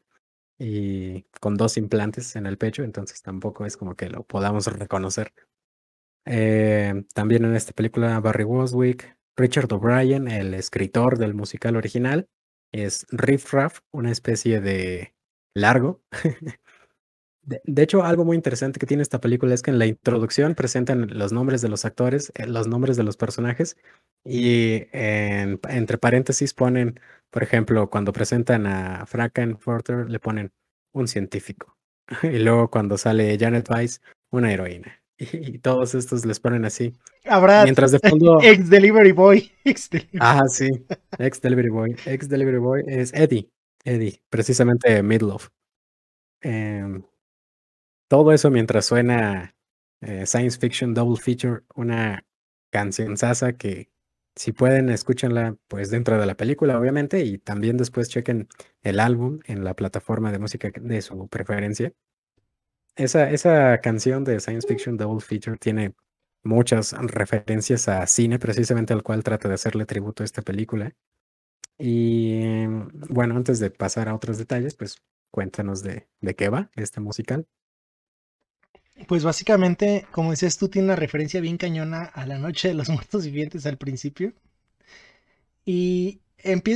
[0.59, 5.33] y con dos implantes en el pecho, entonces tampoco es como que lo podamos reconocer.
[6.25, 12.29] Eh, también en esta película Barry Woswick, Richard O'Brien, el escritor del musical original,
[12.71, 15.15] es Riff Raff, una especie de
[15.55, 16.01] largo.
[17.45, 21.07] de, hecho, algo muy interesante que tiene esta película es que en la introducción presentan
[21.17, 23.77] los nombres de los actores, eh, los nombres de los personajes,
[24.25, 30.51] y entre paréntesis ponen, por ejemplo, cuando presentan a Frankenfurter, le ponen
[30.93, 31.77] un científico.
[32.23, 34.99] Y luego cuando sale Janet Weiss, una heroína.
[35.31, 36.93] Y, todos estos les ponen así.
[37.25, 38.39] Habrá Mientras de fondo.
[38.43, 39.51] Ex Delivery Boy.
[39.63, 40.17] Ex -delivery.
[40.19, 40.69] Ah, sí.
[41.17, 41.95] Ex Delivery Boy.
[42.05, 43.49] Ex Delivery Boy es Eddie.
[43.85, 44.21] Eddie.
[44.29, 45.45] Precisamente Midlove.
[46.41, 47.03] Em,
[48.13, 49.55] todo eso mientras suena
[50.01, 52.23] eh, Science Fiction Double Feature, una
[52.69, 53.89] canción sasa que
[54.35, 58.47] si pueden, escúchenla pues dentro de la película, obviamente, y también después chequen
[58.83, 61.91] el álbum en la plataforma de música de su preferencia.
[62.95, 65.95] Esa, esa canción de Science Fiction Double Feature tiene
[66.43, 70.93] muchas referencias a cine, precisamente al cual trata de hacerle tributo a esta película.
[71.79, 72.67] Y
[73.09, 75.01] bueno, antes de pasar a otros detalles, pues
[75.31, 77.47] cuéntanos de, de qué va este musical.
[79.07, 82.89] Pues básicamente, como decías tú, tiene una referencia bien cañona a la Noche de los
[82.89, 84.33] Muertos Vivientes al principio.
[85.65, 86.21] Y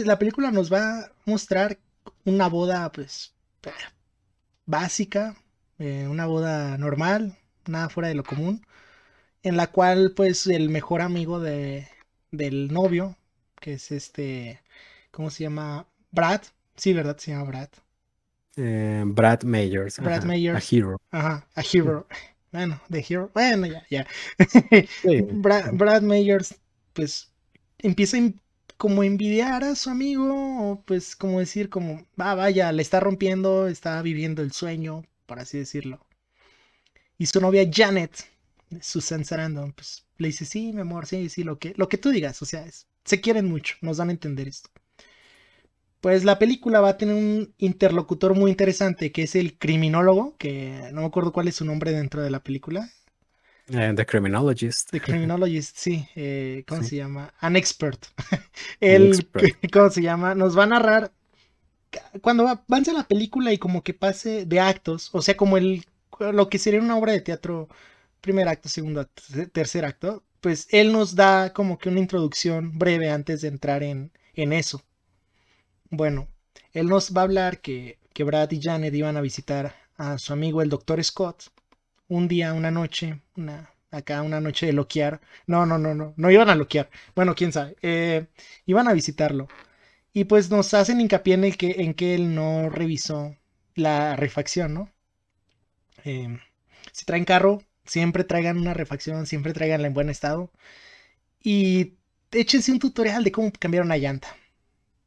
[0.05, 1.79] la película nos va a mostrar
[2.25, 3.33] una boda, pues,
[4.65, 5.35] básica,
[5.79, 8.65] eh, una boda normal, nada fuera de lo común,
[9.43, 11.87] en la cual, pues, el mejor amigo de,
[12.31, 13.17] del novio,
[13.61, 14.61] que es este,
[15.11, 15.87] ¿cómo se llama?
[16.11, 16.41] Brad,
[16.77, 17.17] sí, ¿verdad?
[17.17, 17.69] Se llama Brad.
[18.57, 19.99] Eh, Brad Mayers.
[19.99, 20.57] Brad Mayers.
[20.57, 21.01] A hero.
[21.11, 22.07] Ajá, a hero.
[22.49, 23.29] Bueno, de hero.
[23.33, 24.07] Bueno, ya, ya.
[25.73, 26.55] Brad, Mayers,
[26.93, 27.29] pues,
[27.77, 28.31] empieza a
[28.77, 33.67] como envidiar a su amigo, o pues como decir, como, va, vaya, le está rompiendo,
[33.67, 35.99] está viviendo el sueño, por así decirlo.
[37.17, 38.15] Y su novia Janet,
[38.81, 42.11] Susan Sarandon, pues le dice, sí, mi amor, sí, sí, lo que, lo que tú
[42.11, 42.65] digas, o sea,
[43.03, 44.69] se quieren mucho, nos dan a entender esto
[46.01, 50.89] pues la película va a tener un interlocutor muy interesante, que es el criminólogo, que
[50.93, 52.89] no me acuerdo cuál es su nombre dentro de la película.
[53.69, 54.91] Eh, the Criminologist.
[54.91, 56.07] The Criminologist, sí.
[56.15, 57.33] Eh, ¿Cómo se llama?
[57.39, 58.05] An expert.
[58.79, 59.27] el,
[59.73, 60.35] ¿Cómo se llama?
[60.35, 61.11] Nos va a narrar
[62.21, 65.85] cuando avance la película y como que pase de actos, o sea, como el
[66.19, 67.69] lo que sería una obra de teatro,
[68.21, 69.21] primer acto, segundo acto,
[69.51, 74.11] tercer acto, pues él nos da como que una introducción breve antes de entrar en,
[74.33, 74.83] en eso.
[75.89, 76.27] Bueno,
[76.73, 80.33] él nos va a hablar que, que Brad y Janet iban a visitar a su
[80.33, 81.45] amigo el doctor Scott
[82.09, 85.21] un día, una noche, una, acá una noche de loquear.
[85.47, 86.89] No, no, no, no, no iban a loquear.
[87.15, 87.75] Bueno, quién sabe.
[87.81, 88.27] Eh,
[88.65, 89.47] iban a visitarlo.
[90.13, 93.35] Y pues nos hacen hincapié en, el que, en que él no revisó
[93.75, 94.91] la refacción, ¿no?
[96.05, 96.39] Eh,
[96.91, 100.51] si traen carro, siempre traigan una refacción, siempre traiganla en buen estado.
[101.43, 101.95] Y
[102.31, 104.35] échense un tutorial de cómo cambiar una llanta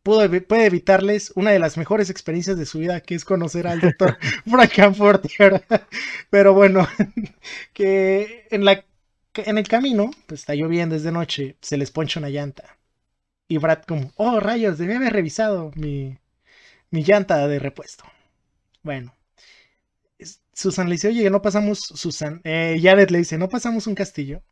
[0.03, 4.19] puede evitarles una de las mejores experiencias de su vida, que es conocer al doctor
[4.51, 5.65] Frankenfurter.
[6.31, 6.89] Pero bueno,
[7.73, 8.85] que en, la,
[9.35, 12.79] en el camino, pues está lloviendo, desde noche, se les poncha una llanta.
[13.49, 16.19] Y Brad como, oh rayos, debí haber revisado mi,
[16.91, 18.05] mi llanta de repuesto.
[18.83, 19.15] Bueno.
[20.53, 24.43] Susan le dice, oye, no pasamos, Susan, eh, Jared le dice, no pasamos un castillo.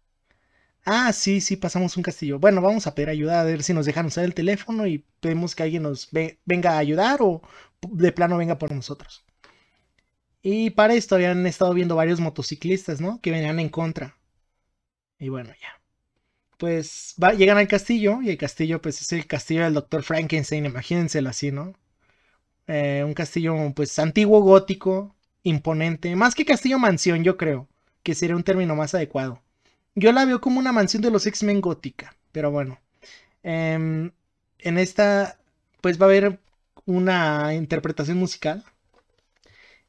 [0.84, 2.38] Ah, sí, sí, pasamos un castillo.
[2.40, 5.54] Bueno, vamos a pedir ayuda a ver si nos dejan usar el teléfono y pedimos
[5.54, 6.08] que alguien nos
[6.44, 7.42] venga a ayudar o
[7.82, 9.24] de plano venga por nosotros.
[10.42, 13.20] Y para esto habían estado viendo varios motociclistas, ¿no?
[13.20, 14.16] Que venían en contra.
[15.18, 15.80] Y bueno, ya.
[16.58, 21.30] Pues llegan al castillo y el castillo pues es el castillo del doctor Frankenstein, imagínenselo
[21.30, 21.74] así, ¿no?
[22.68, 27.68] Eh, un castillo pues antiguo, gótico, imponente, más que castillo mansión yo creo,
[28.02, 29.42] que sería un término más adecuado.
[29.98, 32.78] Yo la veo como una mansión de los X-Men gótica, pero bueno.
[33.42, 34.12] Em,
[34.58, 35.38] en esta,
[35.80, 36.40] pues va a haber
[36.86, 38.64] una interpretación musical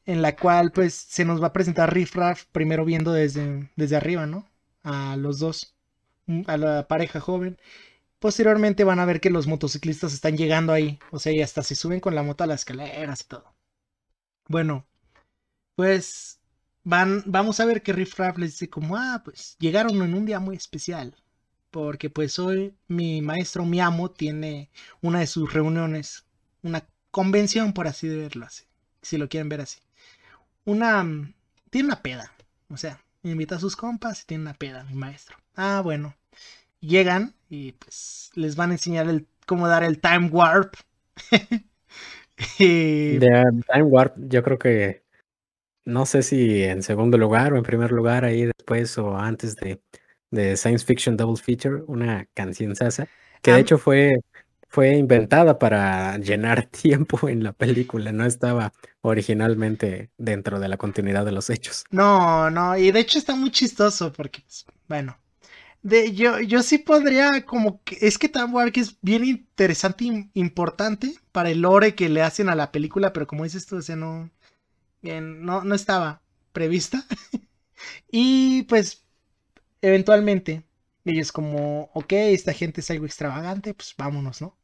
[0.06, 3.96] en la cual pues se nos va a presentar Riff Raff primero viendo desde, desde
[3.96, 4.48] arriba, ¿no?
[4.82, 5.76] A los dos,
[6.26, 7.58] mm, a la pareja joven.
[8.18, 11.76] Posteriormente van a ver que los motociclistas están llegando ahí, o sea, y hasta se
[11.76, 13.54] suben con la moto a las escaleras y todo.
[14.48, 14.86] Bueno,
[15.76, 16.39] pues
[16.90, 20.26] van, vamos a ver que Riff Raff les dice como, ah, pues llegaron en un
[20.26, 21.14] día muy especial.
[21.70, 24.70] Porque pues hoy mi maestro, mi amo, tiene
[25.00, 26.24] una de sus reuniones,
[26.62, 28.64] una convención, por así verlo así,
[29.02, 29.78] si lo quieren ver así.
[30.64, 31.06] Una,
[31.70, 32.32] tiene una peda,
[32.68, 35.36] o sea, invita a sus compas y tiene una peda, mi maestro.
[35.54, 36.16] Ah, bueno,
[36.80, 40.74] llegan y pues les van a enseñar el, cómo dar el time warp.
[42.58, 43.18] y...
[43.18, 45.04] De time warp, yo creo que
[45.84, 49.80] no sé si en segundo lugar o en primer lugar, ahí después o antes de,
[50.30, 53.08] de Science Fiction Double Feature, una canción sasa,
[53.42, 54.20] que de hecho fue,
[54.68, 61.24] fue inventada para llenar tiempo en la película, no estaba originalmente dentro de la continuidad
[61.24, 61.84] de los hechos.
[61.90, 65.16] No, no, y de hecho está muy chistoso porque, pues, bueno,
[65.82, 71.14] de, yo, yo sí podría como que es que Warp es bien interesante e importante
[71.32, 73.96] para el lore que le hacen a la película, pero como dices tú, o sea,
[73.96, 74.30] no,
[75.02, 76.22] no, no estaba
[76.52, 77.04] prevista.
[78.10, 79.04] y pues,
[79.80, 80.64] eventualmente,
[81.04, 84.56] ellos como, ok, esta gente es algo extravagante, pues vámonos, ¿no?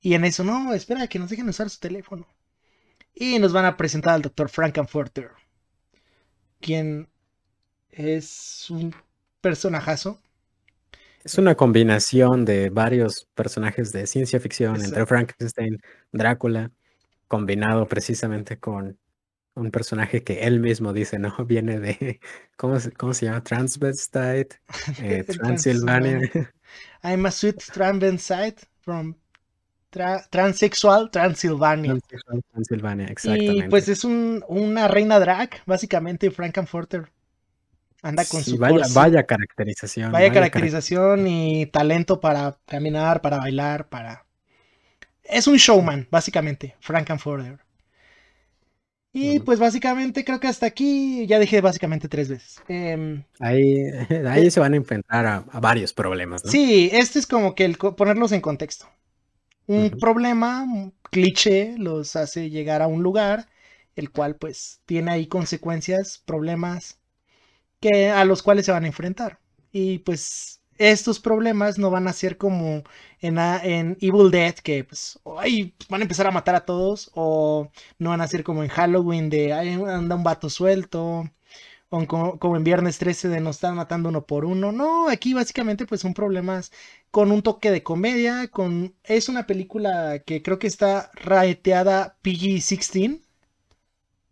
[0.00, 2.26] Y en eso, no, espera, que nos dejen usar su teléfono.
[3.14, 5.30] Y nos van a presentar al doctor Frankenfurter,
[6.60, 7.08] quien
[7.90, 8.94] es un
[9.40, 10.20] personajazo.
[11.24, 15.80] Es una combinación de varios personajes de ciencia ficción, entre Frankenstein,
[16.12, 16.70] Drácula,
[17.26, 18.98] combinado precisamente con
[19.58, 21.34] un personaje que él mismo dice, ¿no?
[21.46, 22.20] Viene de,
[22.56, 23.42] ¿cómo se, cómo se llama?
[23.42, 24.60] Transvestite,
[25.02, 26.20] eh, Transylvania.
[27.02, 29.14] I'm a sweet transvestite from
[29.90, 31.92] transexual Transylvania.
[31.92, 33.66] Transexual Transylvania, exactamente.
[33.66, 37.10] Y pues es un, una reina drag, básicamente Frankenfurter.
[38.02, 40.12] Anda con su vaya, vaya caracterización.
[40.12, 44.24] Vaya, caracterización y talento para caminar, para bailar, para...
[45.24, 47.58] Es un showman, básicamente, Frankenfurter.
[49.12, 52.62] Y pues básicamente creo que hasta aquí ya dije básicamente tres veces.
[52.68, 53.84] Em, ahí,
[54.28, 56.50] ahí eh se van a enfrentar a, varios problemas, ¿no?
[56.50, 58.88] Sí, este es como que el ponerlos en contexto.
[59.66, 63.48] Un problema, un cliché, los hace llegar a un lugar,
[63.96, 66.98] el cual pues tiene ahí consecuencias, problemas
[67.80, 69.40] que, a los cuales se van a enfrentar.
[69.70, 72.82] Y pues estos problemas no van a ser como
[73.20, 77.70] en, en Evil Dead, que pues, ay, van a empezar a matar a todos, o
[77.98, 81.24] no van a ser como en Halloween, de ay, anda un vato suelto,
[81.90, 84.72] o como, en Viernes 13 de nos están matando uno por uno.
[84.72, 86.70] No, aquí básicamente pues son problemas
[87.10, 88.94] con un toque de comedia, con...
[89.04, 93.20] Es una película que creo que está raeteada PG-16.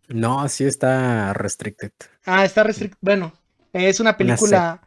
[0.09, 1.91] No, sí está restricted.
[2.25, 2.97] Ah, está restricted.
[3.01, 3.33] Bueno,
[3.73, 4.81] es una película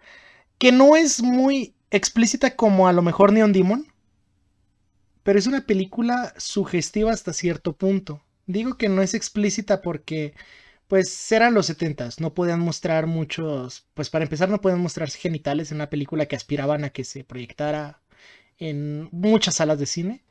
[0.61, 3.87] que no es muy explícita como a lo mejor Neon Demon,
[5.23, 8.23] pero es una película sugestiva hasta cierto punto.
[8.47, 10.35] Digo que no es explícita porque
[10.87, 15.71] pues eran los setentas, no podían mostrar muchos, pues para empezar no podían mostrarse genitales
[15.71, 18.03] en una película que aspiraban a que se proyectara
[18.59, 20.25] en muchas salas de cine,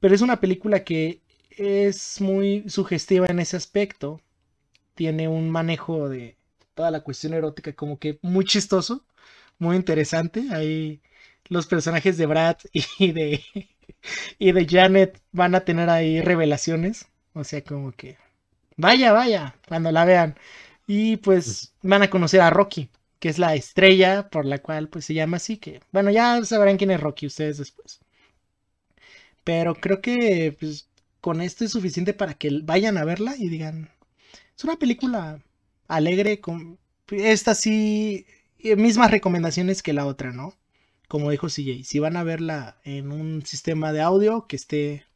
[0.00, 4.20] pero es una película que es muy sugestiva en ese aspecto,
[4.94, 6.36] tiene un manejo de
[6.74, 9.06] toda la cuestión erótica como que muy chistoso
[9.62, 10.48] muy interesante.
[10.50, 11.00] Ahí
[11.48, 12.58] los personajes de Brad
[12.98, 13.42] y de,
[14.38, 17.08] y de Janet van a tener ahí revelaciones.
[17.34, 18.18] O sea, como que
[18.76, 20.36] vaya, vaya, cuando la vean.
[20.86, 22.90] Y pues van a conocer a Rocky,
[23.20, 25.56] que es la estrella por la cual pues se llama así.
[25.58, 28.00] Que bueno, ya sabrán quién es Rocky ustedes después.
[29.44, 30.88] Pero creo que pues,
[31.20, 33.90] con esto es suficiente para que vayan a verla y digan,
[34.56, 35.42] es una película
[35.88, 36.78] alegre, con...
[37.10, 38.26] esta sí
[38.76, 40.54] mismas recomendaciones que la otra, ¿no?
[41.08, 45.06] Como dijo CJ, si van a verla en un sistema de audio que esté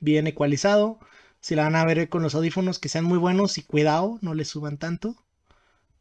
[0.00, 0.98] bien ecualizado,
[1.40, 4.34] si la van a ver con los audífonos que sean muy buenos y cuidado, no
[4.34, 5.16] le suban tanto.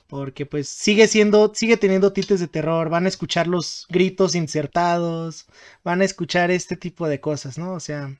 [0.07, 5.47] Porque pues sigue siendo, sigue teniendo tites de terror, van a escuchar los gritos insertados,
[5.83, 7.73] van a escuchar este tipo de cosas, ¿no?
[7.73, 8.15] O sea,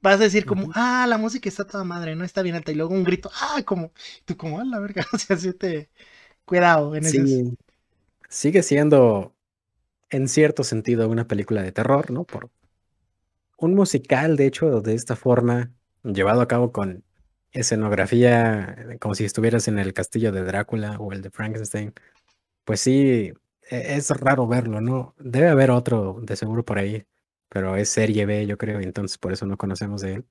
[0.00, 2.76] vas a decir como, ah, la música está toda madre, no está bien alta, y
[2.76, 3.92] luego un grito, ah, como,
[4.24, 5.90] tú como, a la verga, o sea, así te,
[6.44, 7.56] cuidado en sí
[8.34, 9.34] sigue siendo,
[10.10, 12.24] en cierto sentido, una película de terror, ¿no?
[12.24, 12.50] Por
[13.58, 15.72] un musical, de hecho, de esta forma,
[16.02, 17.04] llevado a cabo con
[17.52, 21.94] escenografía, eh, como si estuvieras en el castillo de Drácula o el de Frankenstein.
[22.64, 23.32] Pues sí,
[23.70, 25.14] e-, es raro verlo, ¿no?
[25.18, 27.06] Debe haber otro de seguro por ahí,
[27.48, 30.26] pero es serie B, yo creo, y entonces por eso no conocemos de él.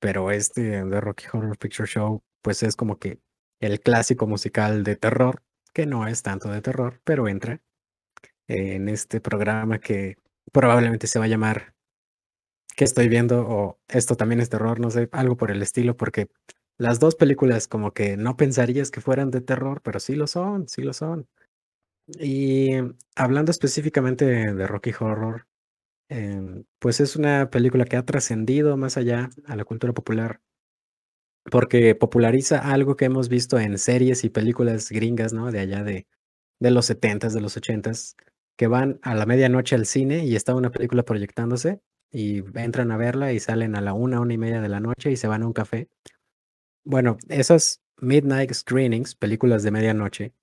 [0.00, 3.20] Pero este de Rocky Horror Picture Show, pues es como que
[3.60, 7.60] el clásico musical de terror, que no es tanto de terror, pero entra
[8.48, 10.16] en este programa que
[10.52, 11.74] probablemente se va a llamar
[12.76, 13.46] ¿Qué estoy viendo?
[13.48, 16.28] o esto también es terror, no sé, algo por el estilo, porque
[16.78, 20.68] las dos películas como que no pensarías que fueran de terror, pero sí lo son,
[20.68, 21.28] sí lo son.
[22.20, 22.70] Y
[23.16, 25.46] hablando específicamente de Rocky Horror,
[26.08, 30.40] em, pues es una película que ha trascendido más allá a la cultura popular.
[31.44, 35.50] Porque populariza algo que hemos visto en series y películas gringas, ¿no?
[35.50, 36.06] De allá de,
[36.60, 38.16] de los setentas, de los ochentas,
[38.56, 41.80] que van a la medianoche al cine y está una película proyectándose
[42.12, 45.10] y entran a verla y salen a la una, una y media de la noche
[45.10, 45.88] y se van a un café.
[46.84, 50.34] Bueno, esas midnight screenings, películas de medianoche,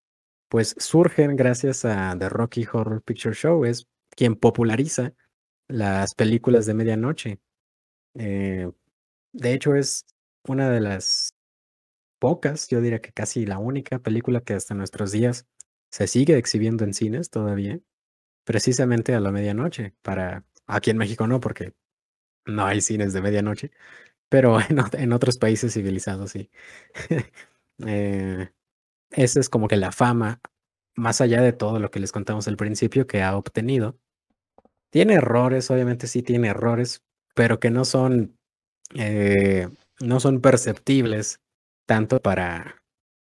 [0.50, 5.14] pues surgen gracias a The Rocky Horror Picture Show, es quien populariza
[5.68, 7.40] las películas de medianoche.
[8.16, 8.72] Eh,
[9.34, 10.06] de hecho, es
[10.48, 11.34] una de las
[12.20, 15.48] pocas, yo diría que casi la única película que hasta nuestros días
[15.92, 17.80] se sigue exhibiendo en cines todavía,
[18.46, 19.96] precisamente a la medianoche.
[20.02, 21.74] Para aquí en México no, porque
[22.46, 23.72] no hay cines de medianoche,
[24.30, 24.58] pero
[24.94, 26.52] en, otros países civilizados sí.
[27.86, 28.50] eh,
[29.12, 30.42] esa es como que la fama,
[30.96, 34.00] más allá de todo lo que les contamos al principio, que ha obtenido.
[34.92, 37.04] Tiene errores, obviamente sí tiene errores,
[37.36, 38.38] pero que no son,
[38.96, 39.70] eh,
[40.00, 41.42] no son perceptibles
[41.86, 42.84] tanto para,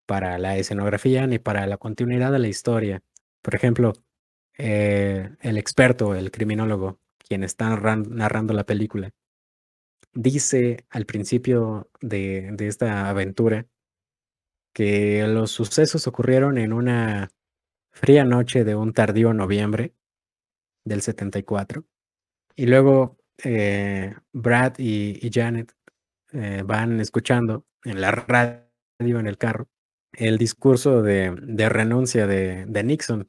[0.06, 3.02] para la escenografía ni para la continuidad de la historia.
[3.42, 3.92] Por ejemplo,
[4.58, 9.10] eh, el experto, el criminólogo, quien está narrando la película,
[10.12, 13.66] dice al principio de, esta aventura
[14.74, 17.30] que los sucesos ocurrieron en una
[17.92, 19.94] fría noche de un tardío noviembre
[20.84, 21.84] del 74.
[22.56, 25.74] Y luego eh, Brad y Janet
[26.32, 28.60] eh, van escuchando en la radio,
[28.98, 29.68] en el carro,
[30.12, 33.28] el discurso de, de renuncia de, de, Nixon.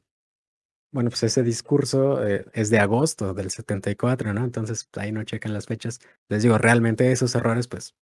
[0.90, 4.44] Bueno, pues ese discurso eh, es de agosto del 74, ¿no?
[4.44, 6.00] Entonces ahí no checan las fechas.
[6.28, 7.94] Les digo, realmente esos errores, pues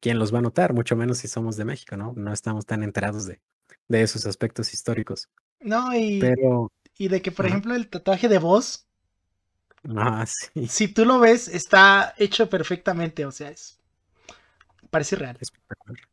[0.00, 2.12] quién los va a notar, mucho menos si somos de México, ¿no?
[2.16, 3.40] No estamos tan enterados de,
[3.88, 5.28] de esos aspectos históricos.
[5.60, 8.88] No, y, Pero, y de que, por ejemplo, el tatuaje de voz,
[9.96, 10.24] Ah,
[10.54, 13.77] sí, si tú lo ves, está hecho perfectamente, o sea, es
[14.90, 15.38] parece real.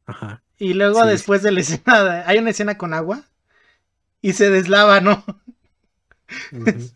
[0.06, 0.44] Ajá.
[0.58, 3.24] Y luego Sí, sí, después de la escena, hay una escena con agua
[4.22, 5.24] y se deslava, ¿no?
[6.52, 6.92] ujú.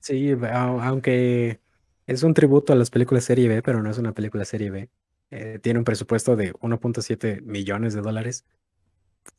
[0.00, 1.60] Sí, au- aunque
[2.06, 4.90] es un tributo a las películas serie B, pero no es una película serie B.
[5.30, 8.44] Eh, tiene un presupuesto de 1.7 millones de dólares.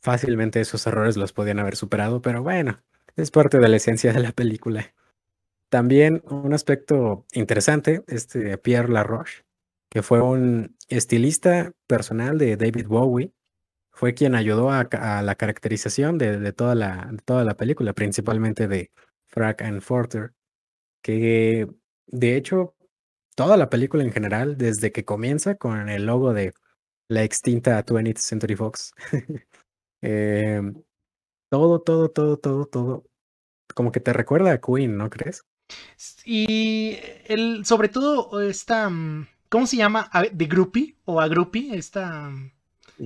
[0.02, 2.82] Fácilmente esos errores los podían haber superado, pero bueno,
[3.16, 4.94] es parte de la esencia de la película.
[5.70, 9.44] También un aspecto interesante, este Pierre Laroche,
[9.88, 13.32] que fue un estilista personal de David Bowie,
[13.90, 14.86] fue quien ayudó a,
[15.22, 18.92] la caracterización de, toda la, toda la película, principalmente de
[19.26, 20.34] Frank and Forter,
[21.02, 21.68] que
[22.06, 22.76] de hecho
[23.34, 26.54] toda la película en general, desde que comienza con el logo de
[27.08, 28.92] la extinta 20th Century Fox,
[30.02, 30.74] em,
[31.50, 33.04] todo, todo, todo, todo, todo,
[33.74, 35.44] como que te recuerda a Queen, ¿no crees?
[36.24, 40.10] Y el, sobre todo esta, mm, ¿cómo se llama?
[40.32, 41.74] ¿De Groupie o a Groupie?
[41.76, 42.50] Esta mm,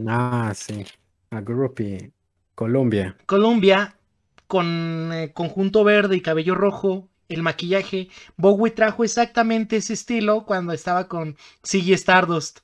[0.08, 0.84] Ah, sí,
[1.30, 2.12] a Groupie,
[2.54, 3.16] Colombia.
[3.26, 3.98] Colombia
[4.46, 8.08] con eh, conjunto verde y cabello rojo, el maquillaje.
[8.36, 11.36] Bowie trajo exactamente ese estilo cuando estaba con
[11.66, 12.60] Ziggy Stardust.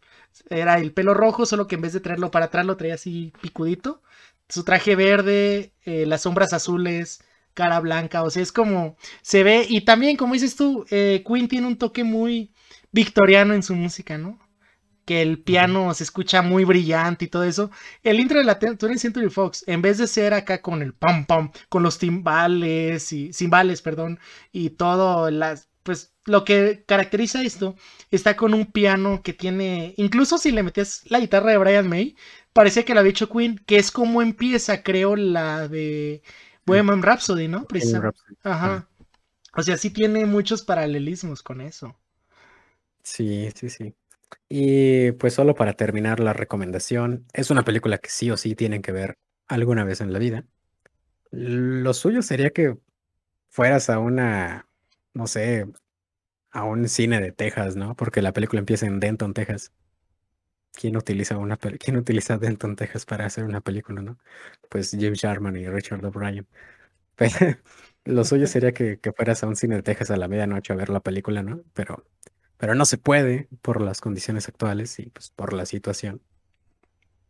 [0.51, 3.33] Era el pelo rojo, solo que en vez de traerlo para atrás lo traía así
[3.41, 4.03] picudito.
[4.49, 7.22] Su traje verde, eh, las sombras azules,
[7.55, 9.66] cara blanca, o sea, es como se ve.
[9.68, 12.53] Y también, como dices tú, eh, Queen tiene un toque muy
[12.93, 14.39] victoriano en su música, ¿no?
[15.09, 17.70] que el piano se escucha muy brillante y todo eso.
[18.03, 21.24] El intro de la 20th Century Fox, en vez de ser acá con el pam
[21.24, 24.18] pam, con los timbales y cimbales, perdón,
[24.53, 27.74] y todo las pues lo que caracteriza esto
[28.11, 32.14] está con un piano que tiene, incluso si le metías la guitarra de Brian May,
[32.53, 36.22] parecía que lo había hecho Queen, que es como empieza, creo, la de
[36.66, 37.61] Bohemian Rhapsody, ¿no?
[37.61, 38.18] Bohemian Precisamente.
[38.18, 38.36] Rhapsody.
[38.43, 38.89] Ajá.
[39.57, 41.97] O sea, sí tiene muchos paralelismos con eso.
[43.11, 43.95] Sí, sí, sí.
[44.49, 48.83] Y pues solo para terminar la recomendación, es una película que sí o sí tienen
[48.83, 50.47] que ver alguna vez en la vida.
[51.33, 52.79] Lo suyo sería que
[53.51, 54.69] fueras a una,
[55.15, 55.67] no sé,
[56.53, 57.97] a un cine de Texas, ¿no?
[57.97, 59.73] Porque la película empieza en Denton, Texas.
[60.73, 64.19] ¿Quién utiliza una ¿Quién utiliza Denton, Texas para hacer una película, no?
[64.69, 66.47] Pues Jim Sharman y Richard O'Brien.
[67.17, 67.31] Pero
[68.07, 70.77] lo suyo sería que, que fueras a un cine de Texas a la medianoche a
[70.77, 71.63] ver la película, ¿no?
[71.75, 72.05] Pero,
[72.59, 76.21] pero no se puede por las condiciones actuales y pues por la situación.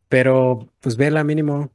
[0.09, 1.71] Pero pues vela mínimo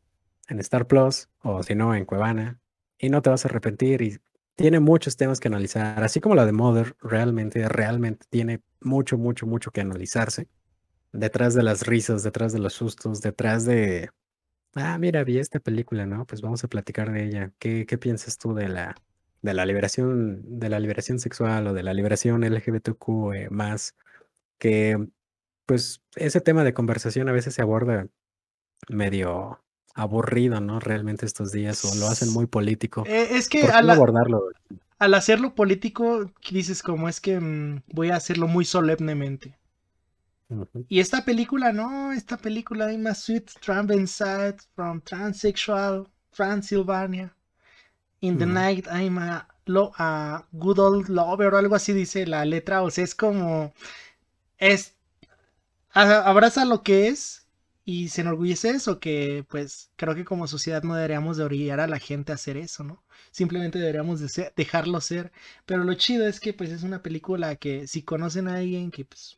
[0.49, 2.59] en Star Plus o si no en Cuevana
[2.97, 4.19] y no te vas a arrepentir y
[4.55, 9.47] tiene muchos temas que analizar, así como la de Mother, realmente, realmente tiene mucho, mucho,
[9.47, 10.47] mucho que analizarse.
[11.13, 14.09] detrás de las risas, detrás de los sustos, detrás de,
[14.75, 16.25] ah, mira, vi esta película, ¿no?
[16.25, 17.51] Pues vamos a platicar de ella.
[17.59, 18.95] ¿Qué, qué piensas tú de la,
[19.43, 23.95] de la liberación, de la liberación sexual o de la liberación LGBTQ eh, más?
[24.57, 25.07] Que,
[25.67, 28.07] pues, ese tema de conversación a veces se aborda
[28.89, 29.59] medio
[29.93, 30.79] aburrido, ¿no?
[30.79, 33.03] Realmente estos días, o lo hacen muy político.
[33.05, 34.49] Eh, es que ¿Por qué al, abordarlo?
[34.97, 39.57] al hacerlo político, dices como es que mm, voy a hacerlo muy solemnemente.
[40.87, 47.35] Y esta película, no, esta película I'm a sweet transvestite from transsexual Transylvania.
[48.27, 52.43] In the night I'm a, lo- a good old lover o algo así dice la
[52.45, 52.81] letra.
[52.81, 53.73] O sea, es como
[54.59, 54.95] es
[55.91, 57.47] a- abraza lo que es
[57.85, 61.87] y se enorgullece eso que pues creo que como sociedad no deberíamos de orillar a
[61.87, 63.03] la gente a hacer eso, ¿no?
[63.31, 65.31] Simplemente deberíamos de ser- dejarlo ser.
[65.65, 69.05] Pero lo chido es que pues es una película que si conocen a alguien que
[69.05, 69.37] pues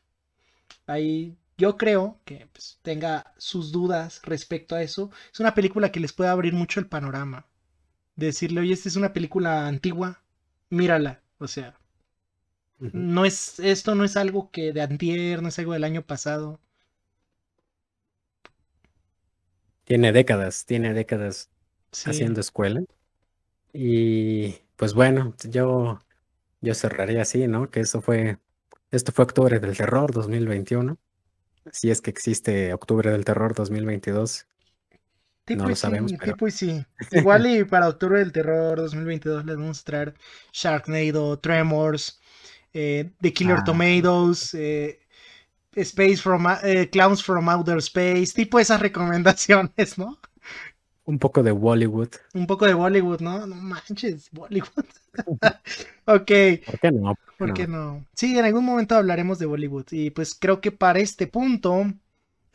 [0.87, 5.99] ahí yo creo que pues, tenga sus dudas respecto a eso, es una película que
[6.01, 7.45] les puede abrir mucho el panorama.
[8.17, 10.21] Decirle, oye, esta es una película antigua,
[10.69, 11.21] mírala.
[11.37, 11.79] O sea,
[12.91, 16.59] no es, esto no es algo que de antier, no es algo del año pasado.
[19.83, 21.49] Tiene décadas, tiene décadas
[21.91, 22.09] Sí.
[22.09, 22.83] haciendo escuela.
[23.73, 25.99] Y pues bueno, yo,
[26.61, 27.69] yo cerraría así, ¿no?
[27.71, 28.39] Que eso fue,
[28.91, 30.97] esto fue Octubre del Terror 2021.
[31.71, 34.47] Si es que existe Octubre del Terror 2022.
[35.45, 36.85] Tipo No y lo sabemos, sí, pero- tipo y sí.
[37.11, 40.13] Igual y para Octubre del Terror 2022 les vamos a traer
[40.51, 42.19] Sharknado, Tremors,
[42.73, 43.63] eh, The Killer Ah.
[43.63, 44.99] Tomatoes, eh,
[45.75, 50.17] Space from eh, Clowns from Outer Space, tipo esas recomendaciones, ¿no?
[51.07, 52.09] Un poco de Bollywood.
[52.33, 53.45] Un poco de Bollywood, ¿no?
[53.45, 54.85] No manches, Bollywood.
[56.05, 56.31] ok,
[56.65, 57.15] ¿Por qué no?
[57.37, 58.05] ¿por qué no?
[58.15, 59.85] Sí, en algún momento hablaremos de Bollywood.
[59.91, 61.93] Y pues creo que para este punto,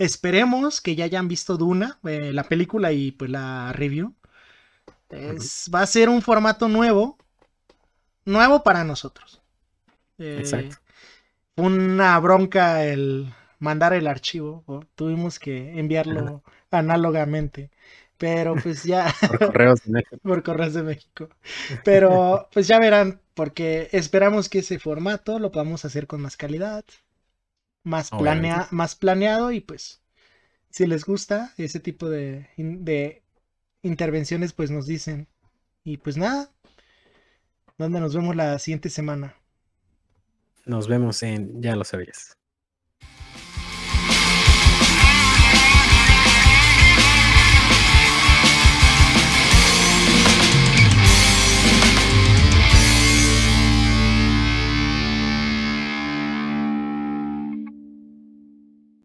[0.01, 4.15] esperemos que ya hayan visto Duna, eh, la película y pues la review.
[5.11, 7.19] Es- Va a ser un formato nuevo,
[8.25, 9.41] nuevo para nosotros.
[10.19, 10.77] Eh, Exacto.
[11.57, 17.71] fue una bronca el mandar el archivo, tuvimos que enviarlo análogamente.
[18.19, 20.17] Pero pues ya Por correos de México.
[20.23, 21.29] por Correos de México.
[21.85, 26.85] Pero pues ya verán, porque esperamos que ese formato lo podamos hacer con más calidad,
[27.83, 28.59] más, Obviamente.
[28.59, 30.03] planea más planeado y pues
[30.71, 33.23] si les gusta ese tipo de, de
[33.83, 35.29] intervenciones, pues nos dicen.
[35.85, 36.53] Y pues nada,
[37.79, 39.35] donde nos vemos la siguiente semana.
[40.65, 42.39] Nos vemos en Ya lo sabías.